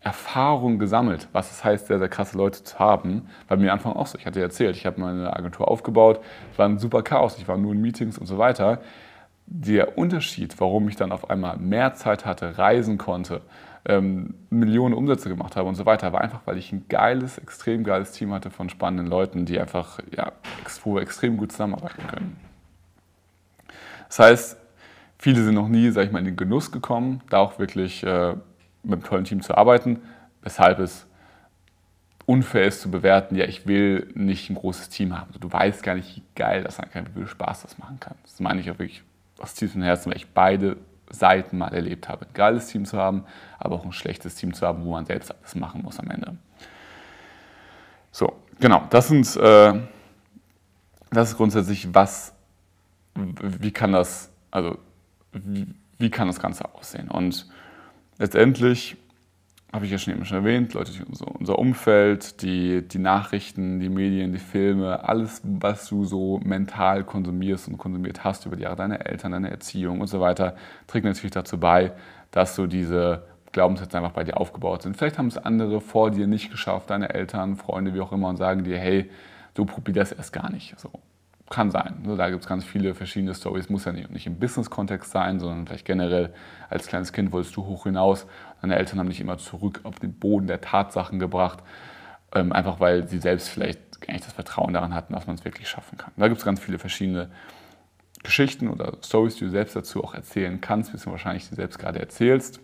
Erfahrung 0.00 0.78
gesammelt, 0.78 1.28
was 1.32 1.50
es 1.50 1.64
heißt, 1.64 1.86
sehr, 1.86 1.98
sehr 1.98 2.08
krasse 2.08 2.36
Leute 2.36 2.64
zu 2.64 2.78
haben. 2.78 3.28
Bei 3.48 3.56
mir 3.56 3.72
Anfang 3.72 3.92
auch 3.92 4.06
so. 4.06 4.18
Ich 4.18 4.26
hatte 4.26 4.40
ja 4.40 4.46
erzählt, 4.46 4.76
ich 4.76 4.84
habe 4.84 5.00
meine 5.00 5.34
Agentur 5.34 5.68
aufgebaut, 5.68 6.20
es 6.52 6.58
war 6.58 6.68
ein 6.68 6.78
super 6.78 7.02
Chaos, 7.02 7.38
ich 7.38 7.46
war 7.46 7.56
nur 7.56 7.72
in 7.72 7.80
Meetings 7.80 8.18
und 8.18 8.26
so 8.26 8.36
weiter. 8.36 8.80
Der 9.46 9.96
Unterschied, 9.98 10.60
warum 10.60 10.88
ich 10.88 10.96
dann 10.96 11.12
auf 11.12 11.30
einmal 11.30 11.56
mehr 11.58 11.94
Zeit 11.94 12.26
hatte, 12.26 12.58
reisen 12.58 12.98
konnte, 12.98 13.42
ähm, 13.84 14.34
Millionen 14.50 14.94
Umsätze 14.94 15.28
gemacht 15.28 15.56
habe 15.56 15.68
und 15.68 15.74
so 15.76 15.86
weiter, 15.86 16.12
war 16.12 16.20
einfach, 16.20 16.40
weil 16.46 16.58
ich 16.58 16.72
ein 16.72 16.86
geiles, 16.88 17.38
extrem 17.38 17.84
geiles 17.84 18.12
Team 18.12 18.32
hatte 18.32 18.50
von 18.50 18.68
spannenden 18.70 19.06
Leuten, 19.06 19.44
die 19.44 19.58
einfach 19.58 19.98
ja, 20.16 20.32
extrem 21.00 21.36
gut 21.36 21.52
zusammenarbeiten 21.52 22.06
können. 22.08 22.36
Das 24.08 24.18
heißt, 24.18 24.56
viele 25.22 25.44
sind 25.44 25.54
noch 25.54 25.68
nie, 25.68 25.88
sag 25.92 26.04
ich 26.04 26.10
mal, 26.10 26.18
in 26.18 26.24
den 26.24 26.36
Genuss 26.36 26.72
gekommen, 26.72 27.22
da 27.30 27.38
auch 27.38 27.60
wirklich 27.60 28.02
äh, 28.02 28.34
mit 28.82 28.92
einem 28.92 29.02
tollen 29.04 29.24
Team 29.24 29.40
zu 29.40 29.56
arbeiten, 29.56 30.00
weshalb 30.42 30.80
es 30.80 31.06
unfair 32.26 32.66
ist 32.66 32.80
zu 32.80 32.90
bewerten, 32.90 33.36
ja, 33.36 33.44
ich 33.44 33.68
will 33.68 34.10
nicht 34.14 34.50
ein 34.50 34.56
großes 34.56 34.88
Team 34.88 35.16
haben. 35.16 35.32
Du 35.38 35.50
weißt 35.50 35.84
gar 35.84 35.94
nicht, 35.94 36.16
wie 36.16 36.22
geil 36.34 36.64
das 36.64 36.76
sein 36.76 36.90
kann, 36.90 37.06
wie 37.06 37.20
viel 37.20 37.28
Spaß 37.28 37.62
das 37.62 37.78
machen 37.78 38.00
kann. 38.00 38.16
Das 38.24 38.40
meine 38.40 38.60
ich 38.60 38.68
auch 38.68 38.80
wirklich 38.80 39.04
aus 39.38 39.54
tiefstem 39.54 39.82
Herzen, 39.82 40.10
weil 40.10 40.16
ich 40.16 40.28
beide 40.28 40.76
Seiten 41.08 41.56
mal 41.56 41.72
erlebt 41.72 42.08
habe. 42.08 42.26
Ein 42.26 42.34
geiles 42.34 42.66
Team 42.66 42.84
zu 42.84 42.98
haben, 42.98 43.24
aber 43.60 43.76
auch 43.76 43.84
ein 43.84 43.92
schlechtes 43.92 44.34
Team 44.34 44.52
zu 44.54 44.66
haben, 44.66 44.84
wo 44.84 44.90
man 44.90 45.06
selbst 45.06 45.32
alles 45.32 45.54
machen 45.54 45.82
muss 45.82 46.00
am 46.00 46.10
Ende. 46.10 46.36
So, 48.10 48.40
genau, 48.58 48.82
das 48.90 49.06
sind, 49.06 49.36
äh, 49.36 49.74
das 51.10 51.30
ist 51.30 51.36
grundsätzlich, 51.36 51.94
was, 51.94 52.34
wie 53.14 53.70
kann 53.70 53.92
das, 53.92 54.32
also 54.50 54.78
wie, 55.32 56.10
kann 56.10 56.28
das 56.28 56.40
Ganze 56.40 56.74
aussehen? 56.74 57.08
Und 57.08 57.46
letztendlich 58.18 58.96
habe 59.72 59.86
ich 59.86 59.90
ja 59.90 59.96
schon 59.96 60.12
eben 60.12 60.24
schon 60.26 60.38
erwähnt, 60.38 60.74
Leute, 60.74 60.92
so 61.12 61.24
unser 61.24 61.58
Umfeld, 61.58 62.42
die, 62.42 62.86
die 62.86 62.98
Nachrichten, 62.98 63.80
die 63.80 63.88
Medien, 63.88 64.32
die 64.32 64.38
Filme, 64.38 65.08
alles, 65.08 65.40
was 65.44 65.88
du 65.88 66.04
so 66.04 66.38
mental 66.44 67.04
konsumierst 67.04 67.68
und 67.68 67.78
konsumiert 67.78 68.22
hast 68.22 68.44
über 68.44 68.56
die 68.56 68.64
Jahre, 68.64 68.76
deine 68.76 69.06
Eltern, 69.06 69.32
deine 69.32 69.50
Erziehung 69.50 70.02
und 70.02 70.08
so 70.08 70.20
weiter, 70.20 70.56
trägt 70.86 71.06
natürlich 71.06 71.30
dazu 71.30 71.58
bei, 71.58 71.92
dass 72.30 72.54
du 72.54 72.66
diese 72.66 73.24
Glaubenssätze 73.52 73.96
einfach 73.96 74.12
bei 74.12 74.24
dir 74.24 74.38
aufgebaut 74.38 74.82
sind. 74.82 74.96
Vielleicht 74.96 75.16
haben 75.16 75.28
es 75.28 75.38
andere 75.38 75.80
vor 75.80 76.10
dir 76.10 76.26
nicht 76.26 76.50
geschafft, 76.50 76.90
deine 76.90 77.14
Eltern, 77.14 77.56
Freunde, 77.56 77.94
wie 77.94 78.00
auch 78.00 78.12
immer, 78.12 78.28
und 78.28 78.36
sagen 78.36 78.64
dir, 78.64 78.78
hey, 78.78 79.10
du 79.54 79.64
probier 79.64 79.94
das 79.94 80.12
erst 80.12 80.34
gar 80.34 80.50
nicht. 80.50 80.78
So, 80.78 80.90
kann 81.52 81.70
sein. 81.70 82.02
Da 82.16 82.30
gibt 82.30 82.42
es 82.42 82.48
ganz 82.48 82.64
viele 82.64 82.94
verschiedene 82.94 83.34
Stories. 83.34 83.68
Muss 83.68 83.84
ja 83.84 83.92
nicht, 83.92 84.10
nicht 84.10 84.26
im 84.26 84.38
Business-Kontext 84.38 85.12
sein, 85.12 85.38
sondern 85.38 85.66
vielleicht 85.66 85.84
generell 85.84 86.32
als 86.68 86.86
kleines 86.86 87.12
Kind 87.12 87.30
wolltest 87.30 87.54
du 87.54 87.66
hoch 87.66 87.84
hinaus. 87.84 88.26
Deine 88.62 88.76
Eltern 88.76 88.98
haben 88.98 89.08
dich 89.08 89.20
immer 89.20 89.38
zurück 89.38 89.80
auf 89.84 90.00
den 90.00 90.14
Boden 90.14 90.46
der 90.46 90.60
Tatsachen 90.60 91.18
gebracht, 91.18 91.58
ähm, 92.34 92.52
einfach 92.52 92.80
weil 92.80 93.06
sie 93.06 93.18
selbst 93.18 93.48
vielleicht 93.48 94.00
gar 94.00 94.14
nicht 94.14 94.26
das 94.26 94.32
Vertrauen 94.32 94.72
daran 94.72 94.94
hatten, 94.94 95.12
dass 95.12 95.26
man 95.26 95.36
es 95.36 95.44
wirklich 95.44 95.68
schaffen 95.68 95.98
kann. 95.98 96.12
Da 96.16 96.28
gibt 96.28 96.38
es 96.38 96.44
ganz 96.44 96.58
viele 96.58 96.78
verschiedene 96.78 97.30
Geschichten 98.22 98.68
oder 98.68 98.96
Stories, 99.04 99.36
die 99.36 99.44
du 99.44 99.50
selbst 99.50 99.76
dazu 99.76 100.02
auch 100.02 100.14
erzählen 100.14 100.60
kannst, 100.60 100.94
wie 100.94 100.96
du 100.96 101.10
wahrscheinlich 101.10 101.48
dir 101.48 101.56
selbst 101.56 101.78
gerade 101.78 101.98
erzählst. 101.98 102.60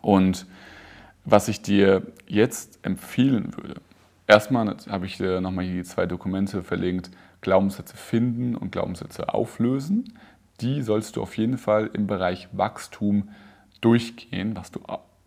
Und 0.00 0.46
was 1.24 1.48
ich 1.48 1.60
dir 1.60 2.06
jetzt 2.26 2.78
empfehlen 2.82 3.54
würde, 3.56 3.80
erstmal 4.26 4.76
habe 4.88 5.06
ich 5.06 5.18
dir 5.18 5.40
nochmal 5.40 5.64
hier 5.64 5.74
die 5.74 5.84
zwei 5.84 6.06
Dokumente 6.06 6.62
verlinkt, 6.62 7.10
Glaubenssätze 7.40 7.96
finden 7.96 8.54
und 8.54 8.72
Glaubenssätze 8.72 9.32
auflösen. 9.32 10.18
Die 10.60 10.82
sollst 10.82 11.16
du 11.16 11.22
auf 11.22 11.36
jeden 11.38 11.58
Fall 11.58 11.90
im 11.92 12.06
Bereich 12.06 12.48
Wachstum 12.52 13.30
durchgehen, 13.80 14.56
was 14.56 14.70
du, 14.70 14.80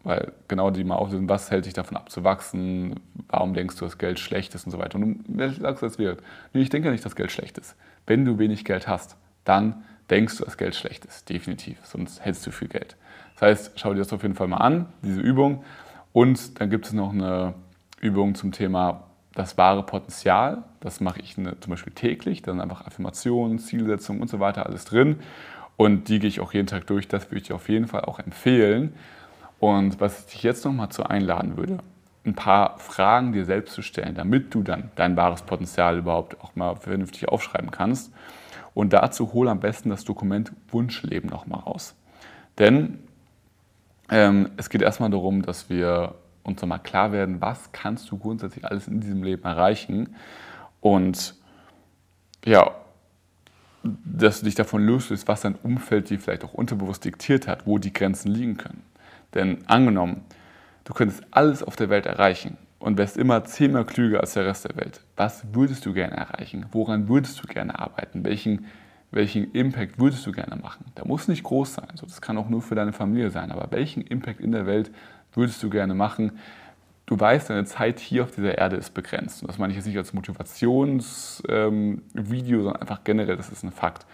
weil 0.03 0.33
genau 0.47 0.69
die 0.69 0.83
mal 0.83 0.95
auflösen, 0.95 1.29
was 1.29 1.49
hält 1.49 1.65
dich 1.65 1.73
davon 1.73 1.97
ab 1.97 2.11
zu 2.11 2.23
wachsen, 2.23 2.99
warum 3.29 3.53
denkst 3.53 3.77
du, 3.77 3.85
dass 3.85 3.97
Geld 3.97 4.19
schlecht 4.19 4.53
ist 4.53 4.65
und 4.65 4.71
so 4.71 4.77
weiter. 4.77 4.97
Und 4.97 5.23
du 5.27 5.49
sagst 5.53 5.81
das 5.81 5.97
wird. 5.97 6.21
Nee, 6.53 6.61
ich 6.61 6.69
denke 6.69 6.91
nicht, 6.91 7.03
dass 7.03 7.15
Geld 7.15 7.31
schlecht 7.31 7.57
ist. 7.57 7.75
Wenn 8.05 8.25
du 8.25 8.37
wenig 8.37 8.65
Geld 8.65 8.87
hast, 8.87 9.17
dann 9.43 9.83
denkst 10.09 10.37
du, 10.37 10.45
dass 10.45 10.57
Geld 10.57 10.75
schlecht 10.75 11.05
ist. 11.05 11.29
Definitiv. 11.29 11.79
Sonst 11.83 12.23
hältst 12.23 12.45
du 12.45 12.51
viel 12.51 12.67
Geld. 12.67 12.95
Das 13.35 13.41
heißt, 13.41 13.79
schau 13.79 13.93
dir 13.93 13.99
das 13.99 14.13
auf 14.13 14.21
jeden 14.21 14.35
Fall 14.35 14.47
mal 14.47 14.57
an, 14.57 14.87
diese 15.01 15.21
Übung. 15.21 15.63
Und 16.11 16.59
dann 16.59 16.69
gibt 16.69 16.85
es 16.85 16.93
noch 16.93 17.11
eine 17.11 17.55
Übung 17.99 18.35
zum 18.35 18.51
Thema 18.51 19.05
das 19.35 19.57
wahre 19.57 19.83
Potenzial. 19.83 20.63
Das 20.79 21.01
mache 21.01 21.19
ich 21.21 21.37
eine, 21.37 21.59
zum 21.59 21.71
Beispiel 21.71 21.93
täglich. 21.93 22.41
Dann 22.41 22.61
einfach 22.61 22.85
Affirmationen, 22.85 23.59
Zielsetzungen 23.59 24.21
und 24.21 24.29
so 24.29 24.39
weiter, 24.39 24.65
alles 24.65 24.85
drin. 24.85 25.19
Und 25.77 26.09
die 26.09 26.19
gehe 26.19 26.27
ich 26.27 26.39
auch 26.39 26.53
jeden 26.53 26.67
Tag 26.67 26.87
durch. 26.87 27.07
Das 27.07 27.27
würde 27.27 27.37
ich 27.37 27.43
dir 27.43 27.55
auf 27.55 27.69
jeden 27.69 27.87
Fall 27.87 28.01
auch 28.01 28.19
empfehlen. 28.19 28.93
Und 29.59 29.99
was 29.99 30.19
ich 30.19 30.33
dich 30.33 30.43
jetzt 30.43 30.65
nochmal 30.65 30.89
zu 30.89 31.03
einladen 31.03 31.57
würde, 31.57 31.79
ein 32.25 32.35
paar 32.35 32.77
Fragen 32.79 33.33
dir 33.33 33.45
selbst 33.45 33.73
zu 33.73 33.81
stellen, 33.81 34.15
damit 34.15 34.53
du 34.53 34.61
dann 34.61 34.91
dein 34.95 35.17
wahres 35.17 35.41
Potenzial 35.41 35.97
überhaupt 35.97 36.41
auch 36.41 36.55
mal 36.55 36.75
vernünftig 36.75 37.27
aufschreiben 37.27 37.71
kannst. 37.71 38.13
Und 38.73 38.93
dazu 38.93 39.33
hol 39.33 39.47
am 39.49 39.59
besten 39.59 39.89
das 39.89 40.03
Dokument 40.03 40.51
Wunschleben 40.69 41.29
nochmal 41.29 41.61
raus. 41.61 41.95
Denn 42.57 42.99
ähm, 44.09 44.51
es 44.57 44.69
geht 44.69 44.81
erstmal 44.81 45.09
darum, 45.09 45.41
dass 45.41 45.69
wir 45.69 46.15
uns 46.43 46.61
nochmal 46.61 46.79
klar 46.79 47.11
werden, 47.11 47.41
was 47.41 47.71
kannst 47.71 48.11
du 48.11 48.17
grundsätzlich 48.17 48.65
alles 48.65 48.87
in 48.87 48.99
diesem 48.99 49.23
Leben 49.23 49.43
erreichen. 49.43 50.15
Und 50.81 51.35
ja, 52.45 52.71
dass 53.83 54.39
du 54.39 54.45
dich 54.45 54.55
davon 54.55 54.85
löst, 54.85 55.27
was 55.27 55.41
dein 55.41 55.55
Umfeld 55.55 56.09
dir 56.09 56.19
vielleicht 56.19 56.43
auch 56.43 56.53
unterbewusst 56.53 57.03
diktiert 57.05 57.47
hat, 57.47 57.65
wo 57.65 57.77
die 57.77 57.93
Grenzen 57.93 58.29
liegen 58.29 58.57
können. 58.57 58.83
Denn 59.33 59.67
angenommen, 59.67 60.21
du 60.85 60.93
könntest 60.93 61.23
alles 61.31 61.63
auf 61.63 61.75
der 61.75 61.89
Welt 61.89 62.05
erreichen 62.05 62.57
und 62.79 62.97
wärst 62.97 63.17
immer 63.17 63.43
zehnmal 63.45 63.85
klüger 63.85 64.19
als 64.19 64.33
der 64.33 64.45
Rest 64.45 64.65
der 64.65 64.75
Welt. 64.77 65.01
Was 65.15 65.43
würdest 65.53 65.85
du 65.85 65.93
gerne 65.93 66.15
erreichen? 66.15 66.65
Woran 66.71 67.07
würdest 67.07 67.41
du 67.41 67.47
gerne 67.47 67.77
arbeiten? 67.79 68.23
Welchen, 68.23 68.65
welchen 69.11 69.51
Impact 69.51 69.99
würdest 69.99 70.25
du 70.25 70.31
gerne 70.31 70.55
machen? 70.55 70.85
Der 70.97 71.05
muss 71.05 71.27
nicht 71.27 71.43
groß 71.43 71.75
sein, 71.75 71.87
das 71.99 72.21
kann 72.21 72.37
auch 72.37 72.49
nur 72.49 72.61
für 72.61 72.75
deine 72.75 72.93
Familie 72.93 73.31
sein, 73.31 73.51
aber 73.51 73.71
welchen 73.71 74.01
Impact 74.01 74.39
in 74.39 74.51
der 74.51 74.65
Welt 74.65 74.91
würdest 75.35 75.61
du 75.63 75.69
gerne 75.69 75.93
machen? 75.93 76.39
Du 77.05 77.19
weißt, 77.19 77.49
deine 77.49 77.65
Zeit 77.65 77.99
hier 77.99 78.23
auf 78.23 78.31
dieser 78.31 78.57
Erde 78.57 78.77
ist 78.77 78.93
begrenzt. 78.93 79.41
Und 79.41 79.49
das 79.49 79.57
meine 79.57 79.71
ich 79.71 79.77
jetzt 79.77 79.87
nicht 79.87 79.97
als 79.97 80.13
Motivationsvideo, 80.13 81.49
ähm, 81.49 82.01
sondern 82.15 82.75
einfach 82.77 83.03
generell, 83.03 83.35
das 83.35 83.49
ist 83.49 83.63
ein 83.63 83.71
Fakt. 83.71 84.05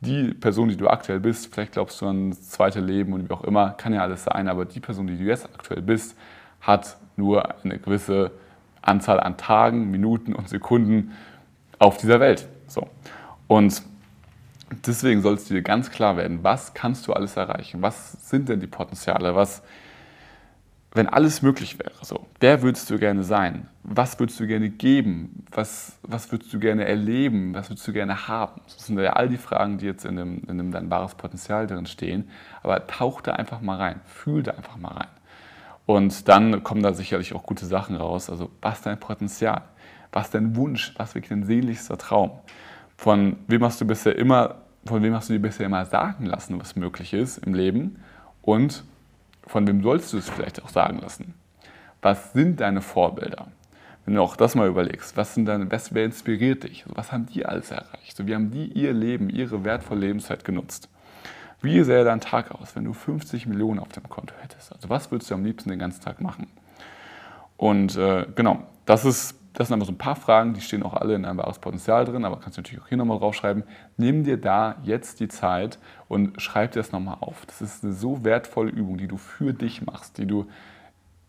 Die 0.00 0.34
Person, 0.34 0.68
die 0.68 0.76
du 0.76 0.88
aktuell 0.88 1.20
bist, 1.20 1.54
vielleicht 1.54 1.72
glaubst 1.72 2.00
du 2.00 2.06
an 2.06 2.30
das 2.30 2.50
zweite 2.50 2.80
Leben 2.80 3.12
und 3.12 3.28
wie 3.28 3.32
auch 3.32 3.44
immer, 3.44 3.70
kann 3.70 3.94
ja 3.94 4.02
alles 4.02 4.24
sein, 4.24 4.48
aber 4.48 4.64
die 4.64 4.80
Person, 4.80 5.06
die 5.06 5.16
du 5.16 5.22
jetzt 5.22 5.46
aktuell 5.54 5.82
bist, 5.82 6.16
hat 6.60 6.96
nur 7.16 7.62
eine 7.64 7.78
gewisse 7.78 8.32
Anzahl 8.80 9.20
an 9.20 9.36
Tagen, 9.36 9.92
Minuten 9.92 10.34
und 10.34 10.48
Sekunden 10.48 11.12
auf 11.78 11.96
dieser 11.98 12.18
Welt. 12.18 12.48
So. 12.66 12.88
Und 13.46 13.82
deswegen 14.86 15.22
soll 15.22 15.34
es 15.34 15.44
dir 15.44 15.62
ganz 15.62 15.90
klar 15.90 16.16
werden, 16.16 16.42
was 16.42 16.74
kannst 16.74 17.06
du 17.06 17.12
alles 17.12 17.36
erreichen? 17.36 17.82
Was 17.82 18.28
sind 18.28 18.48
denn 18.48 18.60
die 18.60 18.66
Potenziale? 18.66 19.34
Was 19.34 19.62
wenn 20.94 21.08
alles 21.08 21.40
möglich 21.40 21.78
wäre, 21.78 21.92
so, 22.02 22.26
wer 22.40 22.60
würdest 22.62 22.90
du 22.90 22.98
gerne 22.98 23.24
sein? 23.24 23.68
Was 23.82 24.20
würdest 24.20 24.38
du 24.38 24.46
gerne 24.46 24.68
geben? 24.68 25.44
Was, 25.50 25.98
was 26.02 26.30
würdest 26.30 26.52
du 26.52 26.58
gerne 26.58 26.84
erleben? 26.84 27.54
Was 27.54 27.70
würdest 27.70 27.88
du 27.88 27.92
gerne 27.92 28.28
haben? 28.28 28.60
Das 28.66 28.86
sind 28.86 28.98
ja 28.98 29.14
all 29.14 29.28
die 29.28 29.38
Fragen, 29.38 29.78
die 29.78 29.86
jetzt 29.86 30.04
in 30.04 30.16
dem, 30.16 30.42
in 30.48 30.58
dem 30.58 30.70
dein 30.70 30.90
wahres 30.90 31.14
Potenzial 31.14 31.66
drin 31.66 31.86
stehen. 31.86 32.28
Aber 32.62 32.86
tauch 32.86 33.22
da 33.22 33.32
einfach 33.32 33.62
mal 33.62 33.78
rein, 33.78 34.00
fühl 34.04 34.42
da 34.42 34.52
einfach 34.52 34.76
mal 34.76 34.92
rein. 34.92 35.08
Und 35.86 36.28
dann 36.28 36.62
kommen 36.62 36.82
da 36.82 36.92
sicherlich 36.92 37.34
auch 37.34 37.42
gute 37.44 37.66
Sachen 37.66 37.96
raus. 37.96 38.28
Also, 38.28 38.50
was 38.60 38.82
dein 38.82 39.00
Potenzial? 39.00 39.62
Was 40.12 40.30
dein 40.30 40.56
Wunsch? 40.56 40.94
Was 40.98 41.14
wirklich 41.14 41.30
dein 41.30 41.44
sehnlichster 41.44 41.96
Traum? 41.96 42.32
Von 42.96 43.38
wem 43.48 43.64
hast 43.64 43.80
du 43.80 43.86
bisher 43.86 44.16
immer, 44.16 44.56
von 44.84 45.02
wem 45.02 45.14
hast 45.14 45.30
du 45.30 45.32
dir 45.32 45.40
bisher 45.40 45.66
immer 45.66 45.86
sagen 45.86 46.26
lassen, 46.26 46.60
was 46.60 46.76
möglich 46.76 47.14
ist 47.14 47.38
im 47.38 47.54
Leben? 47.54 47.96
Und 48.42 48.84
von 49.46 49.66
wem 49.66 49.82
sollst 49.82 50.12
du 50.12 50.18
es 50.18 50.30
vielleicht 50.30 50.62
auch 50.62 50.68
sagen 50.68 50.98
lassen? 50.98 51.34
Was 52.00 52.32
sind 52.32 52.60
deine 52.60 52.82
Vorbilder? 52.82 53.48
Wenn 54.04 54.14
du 54.14 54.22
auch 54.22 54.36
das 54.36 54.54
mal 54.54 54.66
überlegst, 54.66 55.16
was 55.16 55.34
sind 55.34 55.46
deine, 55.46 55.70
was, 55.70 55.94
wer 55.94 56.04
inspiriert 56.04 56.64
dich? 56.64 56.84
Was 56.86 57.12
haben 57.12 57.26
die 57.26 57.46
alles 57.46 57.70
erreicht? 57.70 58.26
Wie 58.26 58.34
haben 58.34 58.50
die 58.50 58.66
ihr 58.66 58.92
Leben, 58.92 59.30
ihre 59.30 59.64
wertvolle 59.64 60.00
Lebenszeit 60.00 60.44
genutzt? 60.44 60.88
Wie 61.60 61.80
sähe 61.84 62.04
dein 62.04 62.20
Tag 62.20 62.50
aus, 62.50 62.74
wenn 62.74 62.84
du 62.84 62.92
50 62.92 63.46
Millionen 63.46 63.78
auf 63.78 63.88
dem 63.88 64.08
Konto 64.08 64.34
hättest? 64.40 64.72
Also 64.72 64.88
was 64.88 65.12
würdest 65.12 65.30
du 65.30 65.34
am 65.34 65.44
liebsten 65.44 65.70
den 65.70 65.78
ganzen 65.78 66.02
Tag 66.02 66.20
machen? 66.20 66.48
Und 67.56 67.96
äh, 67.96 68.26
genau, 68.34 68.64
das, 68.86 69.04
ist, 69.04 69.36
das 69.54 69.68
sind 69.68 69.74
aber 69.74 69.84
so 69.84 69.92
ein 69.92 69.98
paar 69.98 70.16
Fragen, 70.16 70.54
die 70.54 70.60
stehen 70.60 70.82
auch 70.82 70.94
alle 70.94 71.14
in 71.14 71.24
einem 71.24 71.38
wahres 71.38 71.58
Potenzial 71.58 72.04
drin, 72.04 72.24
aber 72.24 72.38
kannst 72.40 72.56
du 72.56 72.62
natürlich 72.62 72.82
auch 72.82 72.88
hier 72.88 72.96
nochmal 72.96 73.18
draufschreiben. 73.18 73.64
Nimm 73.96 74.24
dir 74.24 74.38
da 74.38 74.76
jetzt 74.82 75.20
die 75.20 75.28
Zeit 75.28 75.78
und 76.08 76.40
schreib 76.40 76.72
dir 76.72 76.80
das 76.80 76.92
nochmal 76.92 77.18
auf. 77.20 77.44
Das 77.46 77.60
ist 77.60 77.84
eine 77.84 77.92
so 77.92 78.24
wertvolle 78.24 78.70
Übung, 78.70 78.96
die 78.96 79.08
du 79.08 79.18
für 79.18 79.52
dich 79.52 79.82
machst, 79.82 80.18
die 80.18 80.26
du 80.26 80.46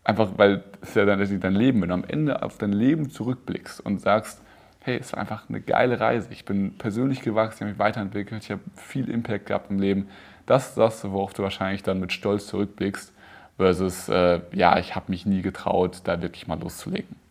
einfach, 0.04 0.30
weil 0.36 0.64
es 0.80 0.94
ja 0.94 1.04
dein, 1.04 1.40
dein 1.40 1.54
Leben, 1.54 1.82
wenn 1.82 1.88
du 1.88 1.94
am 1.94 2.04
Ende 2.04 2.42
auf 2.42 2.56
dein 2.56 2.72
Leben 2.72 3.10
zurückblickst 3.10 3.80
und 3.80 4.00
sagst, 4.00 4.40
hey, 4.80 4.98
es 4.98 5.12
war 5.12 5.20
einfach 5.20 5.48
eine 5.48 5.60
geile 5.60 6.00
Reise. 6.00 6.28
Ich 6.30 6.44
bin 6.44 6.76
persönlich 6.78 7.20
gewachsen, 7.20 7.56
ich 7.56 7.60
habe 7.62 7.70
mich 7.70 7.78
weiterentwickelt, 7.78 8.44
ich 8.44 8.50
habe 8.50 8.60
viel 8.74 9.10
Impact 9.10 9.46
gehabt 9.46 9.70
im 9.70 9.78
Leben. 9.78 10.08
Das 10.46 10.70
ist 10.70 10.78
das, 10.78 11.04
worauf 11.04 11.32
du 11.32 11.42
wahrscheinlich 11.42 11.82
dann 11.82 12.00
mit 12.00 12.12
Stolz 12.12 12.46
zurückblickst, 12.46 13.12
versus, 13.56 14.08
äh, 14.08 14.40
ja, 14.52 14.78
ich 14.78 14.94
habe 14.94 15.06
mich 15.10 15.26
nie 15.26 15.42
getraut, 15.42 16.00
da 16.04 16.20
wirklich 16.20 16.46
mal 16.46 16.58
loszulegen. 16.58 17.23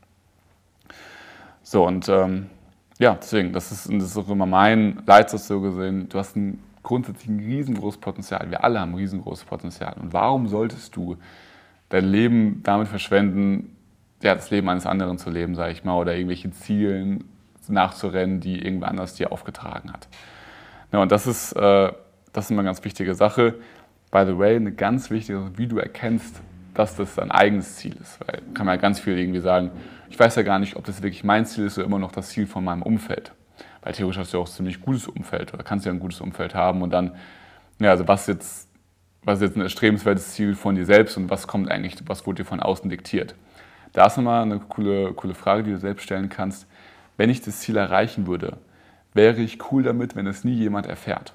So, 1.63 1.88
und 1.88 2.08
ähm, 2.10 2.47
ja, 2.99 3.15
deswegen, 3.15 3.54
das 3.54 3.71
ist, 3.71 3.91
das 3.91 4.04
ist 4.04 4.17
auch 4.17 4.30
immer 4.30 4.45
mein 4.45 5.02
Leitsatz 5.06 5.47
so 5.47 5.62
gesehen. 5.62 6.10
Du 6.10 6.19
hast 6.19 6.36
ein 6.36 6.60
grundsätzlich 6.84 7.30
ein 7.30 7.39
riesengroßes 7.39 7.99
Potenzial. 7.99 8.49
Wir 8.52 8.63
alle 8.63 8.80
haben 8.80 8.91
ein 8.91 8.97
riesengroßes 8.97 9.45
Potenzial. 9.45 9.95
Und 9.99 10.13
warum 10.13 10.47
solltest 10.47 10.95
du 10.95 11.17
dein 11.89 12.06
Leben 12.06 12.62
damit 12.63 12.88
verschwenden, 12.88 13.76
ja, 14.21 14.36
das 14.36 14.52
Leben 14.52 14.69
eines 14.69 14.86
anderen 14.86 15.17
zu 15.17 15.30
leben, 15.30 15.56
sage 15.56 15.71
ich 15.73 15.84
mal, 15.84 15.97
oder 15.97 16.13
irgendwelchen 16.13 16.54
Zielen 16.54 17.26
nachzurennen, 17.67 18.39
die 18.39 18.62
irgendwer 18.62 18.89
anders 18.89 19.15
dir 19.15 19.32
aufgetragen 19.32 19.91
hat. 19.91 20.08
Ja, 20.91 21.02
und 21.02 21.12
das 21.12 21.28
ist, 21.28 21.54
äh, 21.54 21.91
das 22.34 22.45
ist 22.45 22.52
eine 22.52 22.63
ganz 22.63 22.84
wichtige 22.84 23.15
Sache. 23.15 23.56
By 24.12 24.26
the 24.26 24.38
way, 24.38 24.56
eine 24.56 24.71
ganz 24.71 25.10
wichtige 25.10 25.39
Sache, 25.39 25.58
wie 25.58 25.67
du 25.67 25.78
erkennst, 25.78 26.41
dass 26.73 26.95
das 26.95 27.15
dein 27.15 27.32
eigenes 27.32 27.78
Ziel 27.78 27.95
ist. 28.02 28.19
Weil 28.21 28.41
kann 28.54 28.65
man 28.65 28.76
ja 28.76 28.82
ganz 28.82 28.99
viel 28.99 29.17
irgendwie 29.17 29.39
sagen, 29.39 29.71
ich 30.13 30.19
weiß 30.19 30.36
ja 30.36 30.43
gar 30.43 30.60
nicht, 30.60 30.76
ob 30.76 30.86
das 30.86 31.02
wirklich 31.02 31.23
mein 31.23 31.45
Ziel 31.45 31.65
ist 31.65 31.78
oder 31.78 31.88
immer 31.88 31.99
noch 31.99 32.12
das 32.12 32.30
Ziel 32.30 32.47
von 32.47 32.63
meinem 32.63 32.82
Umfeld. 32.82 33.34
Weil 33.82 33.93
theoretisch 33.93 34.19
hast 34.19 34.34
du 34.34 34.38
ja 34.38 34.43
auch 34.43 34.47
ein 34.47 34.54
ziemlich 34.54 34.80
gutes 34.80 35.08
Umfeld 35.08 35.54
oder 35.54 35.63
kannst 35.63 35.86
ja 35.86 35.91
ein 35.91 35.99
gutes 35.99 36.21
Umfeld 36.21 36.56
haben 36.56 36.82
und 36.82 36.91
dann, 36.91 37.15
ja, 37.80 37.91
also 37.91 38.08
was 38.08 38.28
jetzt, 38.28 38.69
was 39.23 39.39
ist 39.39 39.47
jetzt 39.47 39.58
ein 39.58 39.62
erstrebenswertes 39.62 40.34
Ziel 40.34 40.56
von 40.56 40.76
dir 40.76 40.86
selbst 40.86 41.17
und 41.17 41.30
was 41.30 41.47
kommt 41.47 41.69
eigentlich, 41.69 41.95
was 42.06 42.26
wurde 42.26 42.43
dir 42.43 42.47
von 42.47 42.62
außen 42.62 42.89
diktiert? 42.89 43.36
Da 43.91 44.08
ist 44.08 44.17
nochmal 44.17 44.43
eine 44.43 44.60
coole, 44.60 45.13
coole 45.13 45.34
Frage, 45.34 45.63
die 45.63 45.71
du 45.71 45.78
selbst 45.78 46.04
stellen 46.04 46.30
kannst 46.30 46.67
wenn 47.17 47.30
ich 47.30 47.41
das 47.41 47.60
Ziel 47.60 47.78
erreichen 47.78 48.28
würde, 48.28 48.58
wäre 49.13 49.41
ich 49.41 49.71
cool 49.71 49.84
damit, 49.84 50.15
wenn 50.15 50.28
es 50.28 50.43
nie 50.43 50.54
jemand 50.54 50.88
erfährt. 50.88 51.34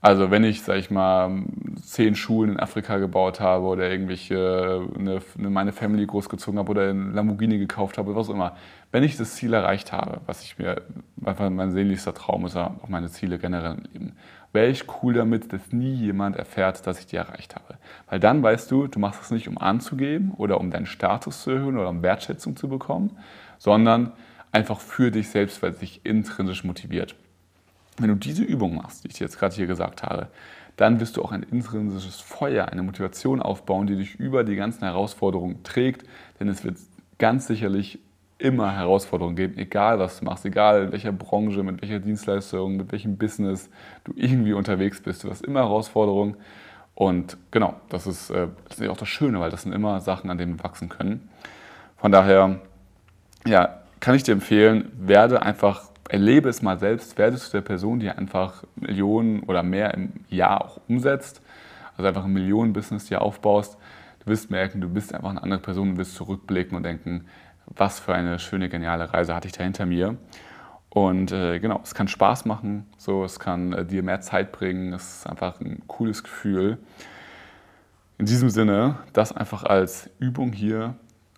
Also 0.00 0.30
wenn 0.30 0.44
ich, 0.44 0.62
sag 0.62 0.76
ich 0.76 0.90
mal, 0.90 1.42
zehn 1.82 2.14
Schulen 2.14 2.52
in 2.52 2.60
Afrika 2.60 2.98
gebaut 2.98 3.40
habe 3.40 3.64
oder 3.64 3.90
irgendwelche, 3.90 4.86
eine, 4.96 5.20
meine 5.36 5.72
Family 5.72 6.06
großgezogen 6.06 6.58
habe 6.58 6.70
oder 6.70 6.90
ein 6.90 7.12
Lamborghini 7.12 7.58
gekauft 7.58 7.98
habe, 7.98 8.14
was 8.14 8.28
auch 8.28 8.34
immer. 8.34 8.56
Wenn 8.92 9.02
ich 9.02 9.16
das 9.16 9.34
Ziel 9.34 9.52
erreicht 9.52 9.92
habe, 9.92 10.20
was 10.26 10.42
ich 10.42 10.58
mir, 10.58 10.82
einfach 11.24 11.48
mein 11.50 11.72
sehnlichster 11.72 12.14
Traum 12.14 12.46
ist, 12.46 12.56
auch 12.56 12.88
meine 12.88 13.08
Ziele 13.08 13.38
generell 13.38 13.76
im 13.76 13.82
Leben, 13.92 14.12
wäre 14.52 14.68
ich 14.68 14.84
cool 15.02 15.14
damit, 15.14 15.52
dass 15.52 15.72
nie 15.72 15.92
jemand 15.92 16.36
erfährt, 16.36 16.86
dass 16.86 17.00
ich 17.00 17.06
die 17.06 17.16
erreicht 17.16 17.56
habe. 17.56 17.74
Weil 18.08 18.20
dann 18.20 18.42
weißt 18.42 18.70
du, 18.70 18.86
du 18.86 18.98
machst 18.98 19.22
es 19.22 19.30
nicht, 19.30 19.48
um 19.48 19.58
anzugeben 19.58 20.32
oder 20.36 20.60
um 20.60 20.70
deinen 20.70 20.86
Status 20.86 21.42
zu 21.42 21.50
erhöhen 21.50 21.76
oder 21.76 21.88
um 21.88 22.02
Wertschätzung 22.02 22.56
zu 22.56 22.68
bekommen, 22.68 23.16
sondern 23.58 24.12
einfach 24.52 24.80
für 24.80 25.10
dich 25.10 25.30
selbst, 25.30 25.62
weil 25.62 25.72
es 25.72 25.78
dich 25.78 26.00
intrinsisch 26.04 26.64
motiviert. 26.64 27.16
Wenn 27.98 28.08
du 28.08 28.14
diese 28.14 28.42
Übung 28.42 28.76
machst, 28.76 29.04
die 29.04 29.08
ich 29.08 29.14
dir 29.14 29.24
jetzt 29.24 29.38
gerade 29.38 29.54
hier 29.54 29.66
gesagt 29.66 30.02
habe, 30.02 30.28
dann 30.76 31.00
wirst 31.00 31.16
du 31.16 31.22
auch 31.22 31.32
ein 31.32 31.42
intrinsisches 31.42 32.20
Feuer, 32.20 32.66
eine 32.66 32.82
Motivation 32.82 33.40
aufbauen, 33.40 33.86
die 33.86 33.96
dich 33.96 34.16
über 34.16 34.44
die 34.44 34.56
ganzen 34.56 34.84
Herausforderungen 34.84 35.62
trägt, 35.62 36.04
denn 36.38 36.48
es 36.48 36.64
wird 36.64 36.76
ganz 37.18 37.46
sicherlich 37.46 37.98
immer 38.38 38.76
Herausforderungen 38.76 39.36
geben, 39.36 39.56
egal 39.56 39.98
was 39.98 40.18
du 40.18 40.26
machst, 40.26 40.44
egal 40.44 40.84
in 40.84 40.92
welcher 40.92 41.12
Branche, 41.12 41.62
mit 41.62 41.80
welcher 41.80 42.00
Dienstleistung, 42.00 42.76
mit 42.76 42.92
welchem 42.92 43.16
Business 43.16 43.70
du 44.04 44.12
irgendwie 44.14 44.52
unterwegs 44.52 45.00
bist. 45.00 45.24
Du 45.24 45.30
hast 45.30 45.42
immer 45.42 45.60
Herausforderungen 45.60 46.36
und 46.94 47.38
genau, 47.50 47.74
das 47.88 48.06
ist, 48.06 48.30
äh, 48.30 48.48
das 48.68 48.78
ist 48.78 48.88
auch 48.88 48.96
das 48.96 49.08
Schöne, 49.08 49.40
weil 49.40 49.50
das 49.50 49.62
sind 49.62 49.72
immer 49.72 50.00
Sachen, 50.00 50.30
an 50.30 50.36
denen 50.36 50.58
wir 50.58 50.64
wachsen 50.64 50.90
können. 50.90 51.28
Von 51.96 52.12
daher 52.12 52.60
ja, 53.46 53.80
kann 54.00 54.14
ich 54.14 54.22
dir 54.22 54.32
empfehlen, 54.32 54.90
werde 54.98 55.42
einfach, 55.42 55.90
erlebe 56.08 56.48
es 56.48 56.62
mal 56.62 56.78
selbst, 56.78 57.18
werde 57.18 57.36
zu 57.36 57.50
der 57.50 57.60
Person, 57.60 58.00
die 58.00 58.10
einfach 58.10 58.64
Millionen 58.76 59.42
oder 59.44 59.62
mehr 59.62 59.94
im 59.94 60.12
Jahr 60.28 60.64
auch 60.64 60.80
umsetzt, 60.88 61.42
also 61.96 62.08
einfach 62.08 62.24
ein 62.24 62.32
Millionen-Business 62.32 63.06
dir 63.06 63.22
aufbaust. 63.22 63.76
Du 64.20 64.30
wirst 64.30 64.50
merken, 64.50 64.80
du 64.80 64.88
bist 64.88 65.14
einfach 65.14 65.30
eine 65.30 65.42
andere 65.42 65.60
Person 65.60 65.90
und 65.90 65.98
wirst 65.98 66.14
zurückblicken 66.14 66.76
und 66.76 66.82
denken, 66.82 67.26
was 67.66 67.98
für 67.98 68.14
eine 68.14 68.38
schöne, 68.38 68.68
geniale 68.68 69.12
Reise 69.12 69.34
hatte 69.34 69.48
ich 69.48 69.52
da 69.52 69.64
hinter 69.64 69.86
mir. 69.86 70.16
Und 70.90 71.32
äh, 71.32 71.58
genau, 71.58 71.80
es 71.82 71.94
kann 71.94 72.08
Spaß 72.08 72.46
machen, 72.46 72.86
so, 72.96 73.24
es 73.24 73.38
kann 73.38 73.72
äh, 73.72 73.84
dir 73.84 74.02
mehr 74.02 74.20
Zeit 74.20 74.52
bringen, 74.52 74.92
es 74.92 75.18
ist 75.18 75.26
einfach 75.26 75.60
ein 75.60 75.82
cooles 75.86 76.22
Gefühl. 76.22 76.78
In 78.18 78.24
diesem 78.24 78.48
Sinne, 78.48 78.96
das 79.12 79.32
einfach 79.32 79.64
als 79.64 80.08
Übung 80.18 80.52
hier 80.52 80.94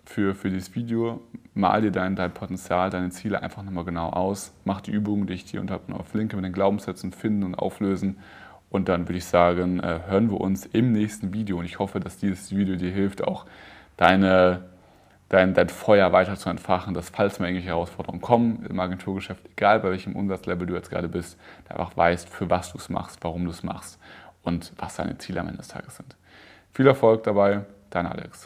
für, 0.09 0.35
für 0.35 0.49
dieses 0.49 0.75
Video. 0.75 1.21
Mal 1.55 1.83
dir 1.83 1.90
dein, 1.92 2.16
dein 2.16 2.33
Potenzial, 2.33 2.88
deine 2.88 3.11
Ziele 3.11 3.42
einfach 3.42 3.62
nochmal 3.62 3.85
genau 3.85 4.09
aus. 4.09 4.55
Mach 4.64 4.81
die 4.81 4.90
Übungen, 4.90 5.27
die 5.27 5.35
ich 5.35 5.44
dir 5.44 5.61
unten 5.61 5.92
auf 5.92 6.14
Linke 6.14 6.35
mit 6.37 6.44
den 6.44 6.53
Glaubenssätzen 6.53 7.12
finden 7.12 7.42
und 7.44 7.55
auflösen. 7.55 8.18
Und 8.71 8.88
dann 8.88 9.07
würde 9.07 9.18
ich 9.18 9.27
sagen, 9.27 9.81
äh, 9.81 10.01
hören 10.07 10.31
wir 10.31 10.40
uns 10.40 10.66
im 10.66 10.92
nächsten 10.92 11.35
Video. 11.35 11.59
Und 11.59 11.66
ich 11.66 11.79
hoffe, 11.79 12.01
dass 12.01 12.16
dieses 12.16 12.55
Video 12.57 12.77
dir 12.77 12.90
hilft, 12.90 13.23
auch 13.23 13.44
deine, 13.97 14.64
dein, 15.29 15.53
dein 15.53 15.68
Feuer 15.68 16.12
weiter 16.12 16.37
zu 16.37 16.49
entfachen, 16.49 16.94
dass 16.94 17.11
falls 17.11 17.38
mal 17.38 17.47
irgendwelche 17.47 17.68
Herausforderungen 17.68 18.23
kommen 18.23 18.64
im 18.68 18.81
Agenturgeschäft, 18.81 19.44
egal 19.51 19.81
bei 19.81 19.90
welchem 19.90 20.16
Umsatzlevel 20.16 20.66
du 20.66 20.75
jetzt 20.75 20.90
gerade 20.90 21.09
bist, 21.09 21.38
einfach 21.68 21.97
weißt, 21.97 22.31
für 22.31 22.49
was 22.49 22.73
du 22.73 22.79
es 22.79 22.88
machst, 22.88 23.18
warum 23.23 23.44
du 23.44 23.51
es 23.51 23.62
machst 23.62 23.99
und 24.42 24.73
was 24.79 24.97
deine 24.97 25.18
Ziele 25.18 25.40
am 25.40 25.49
Ende 25.49 25.59
des 25.59 25.68
Tages 25.68 25.97
sind. 25.97 26.16
Viel 26.73 26.87
Erfolg 26.87 27.25
dabei, 27.25 27.64
dein 27.90 28.07
Alex. 28.07 28.37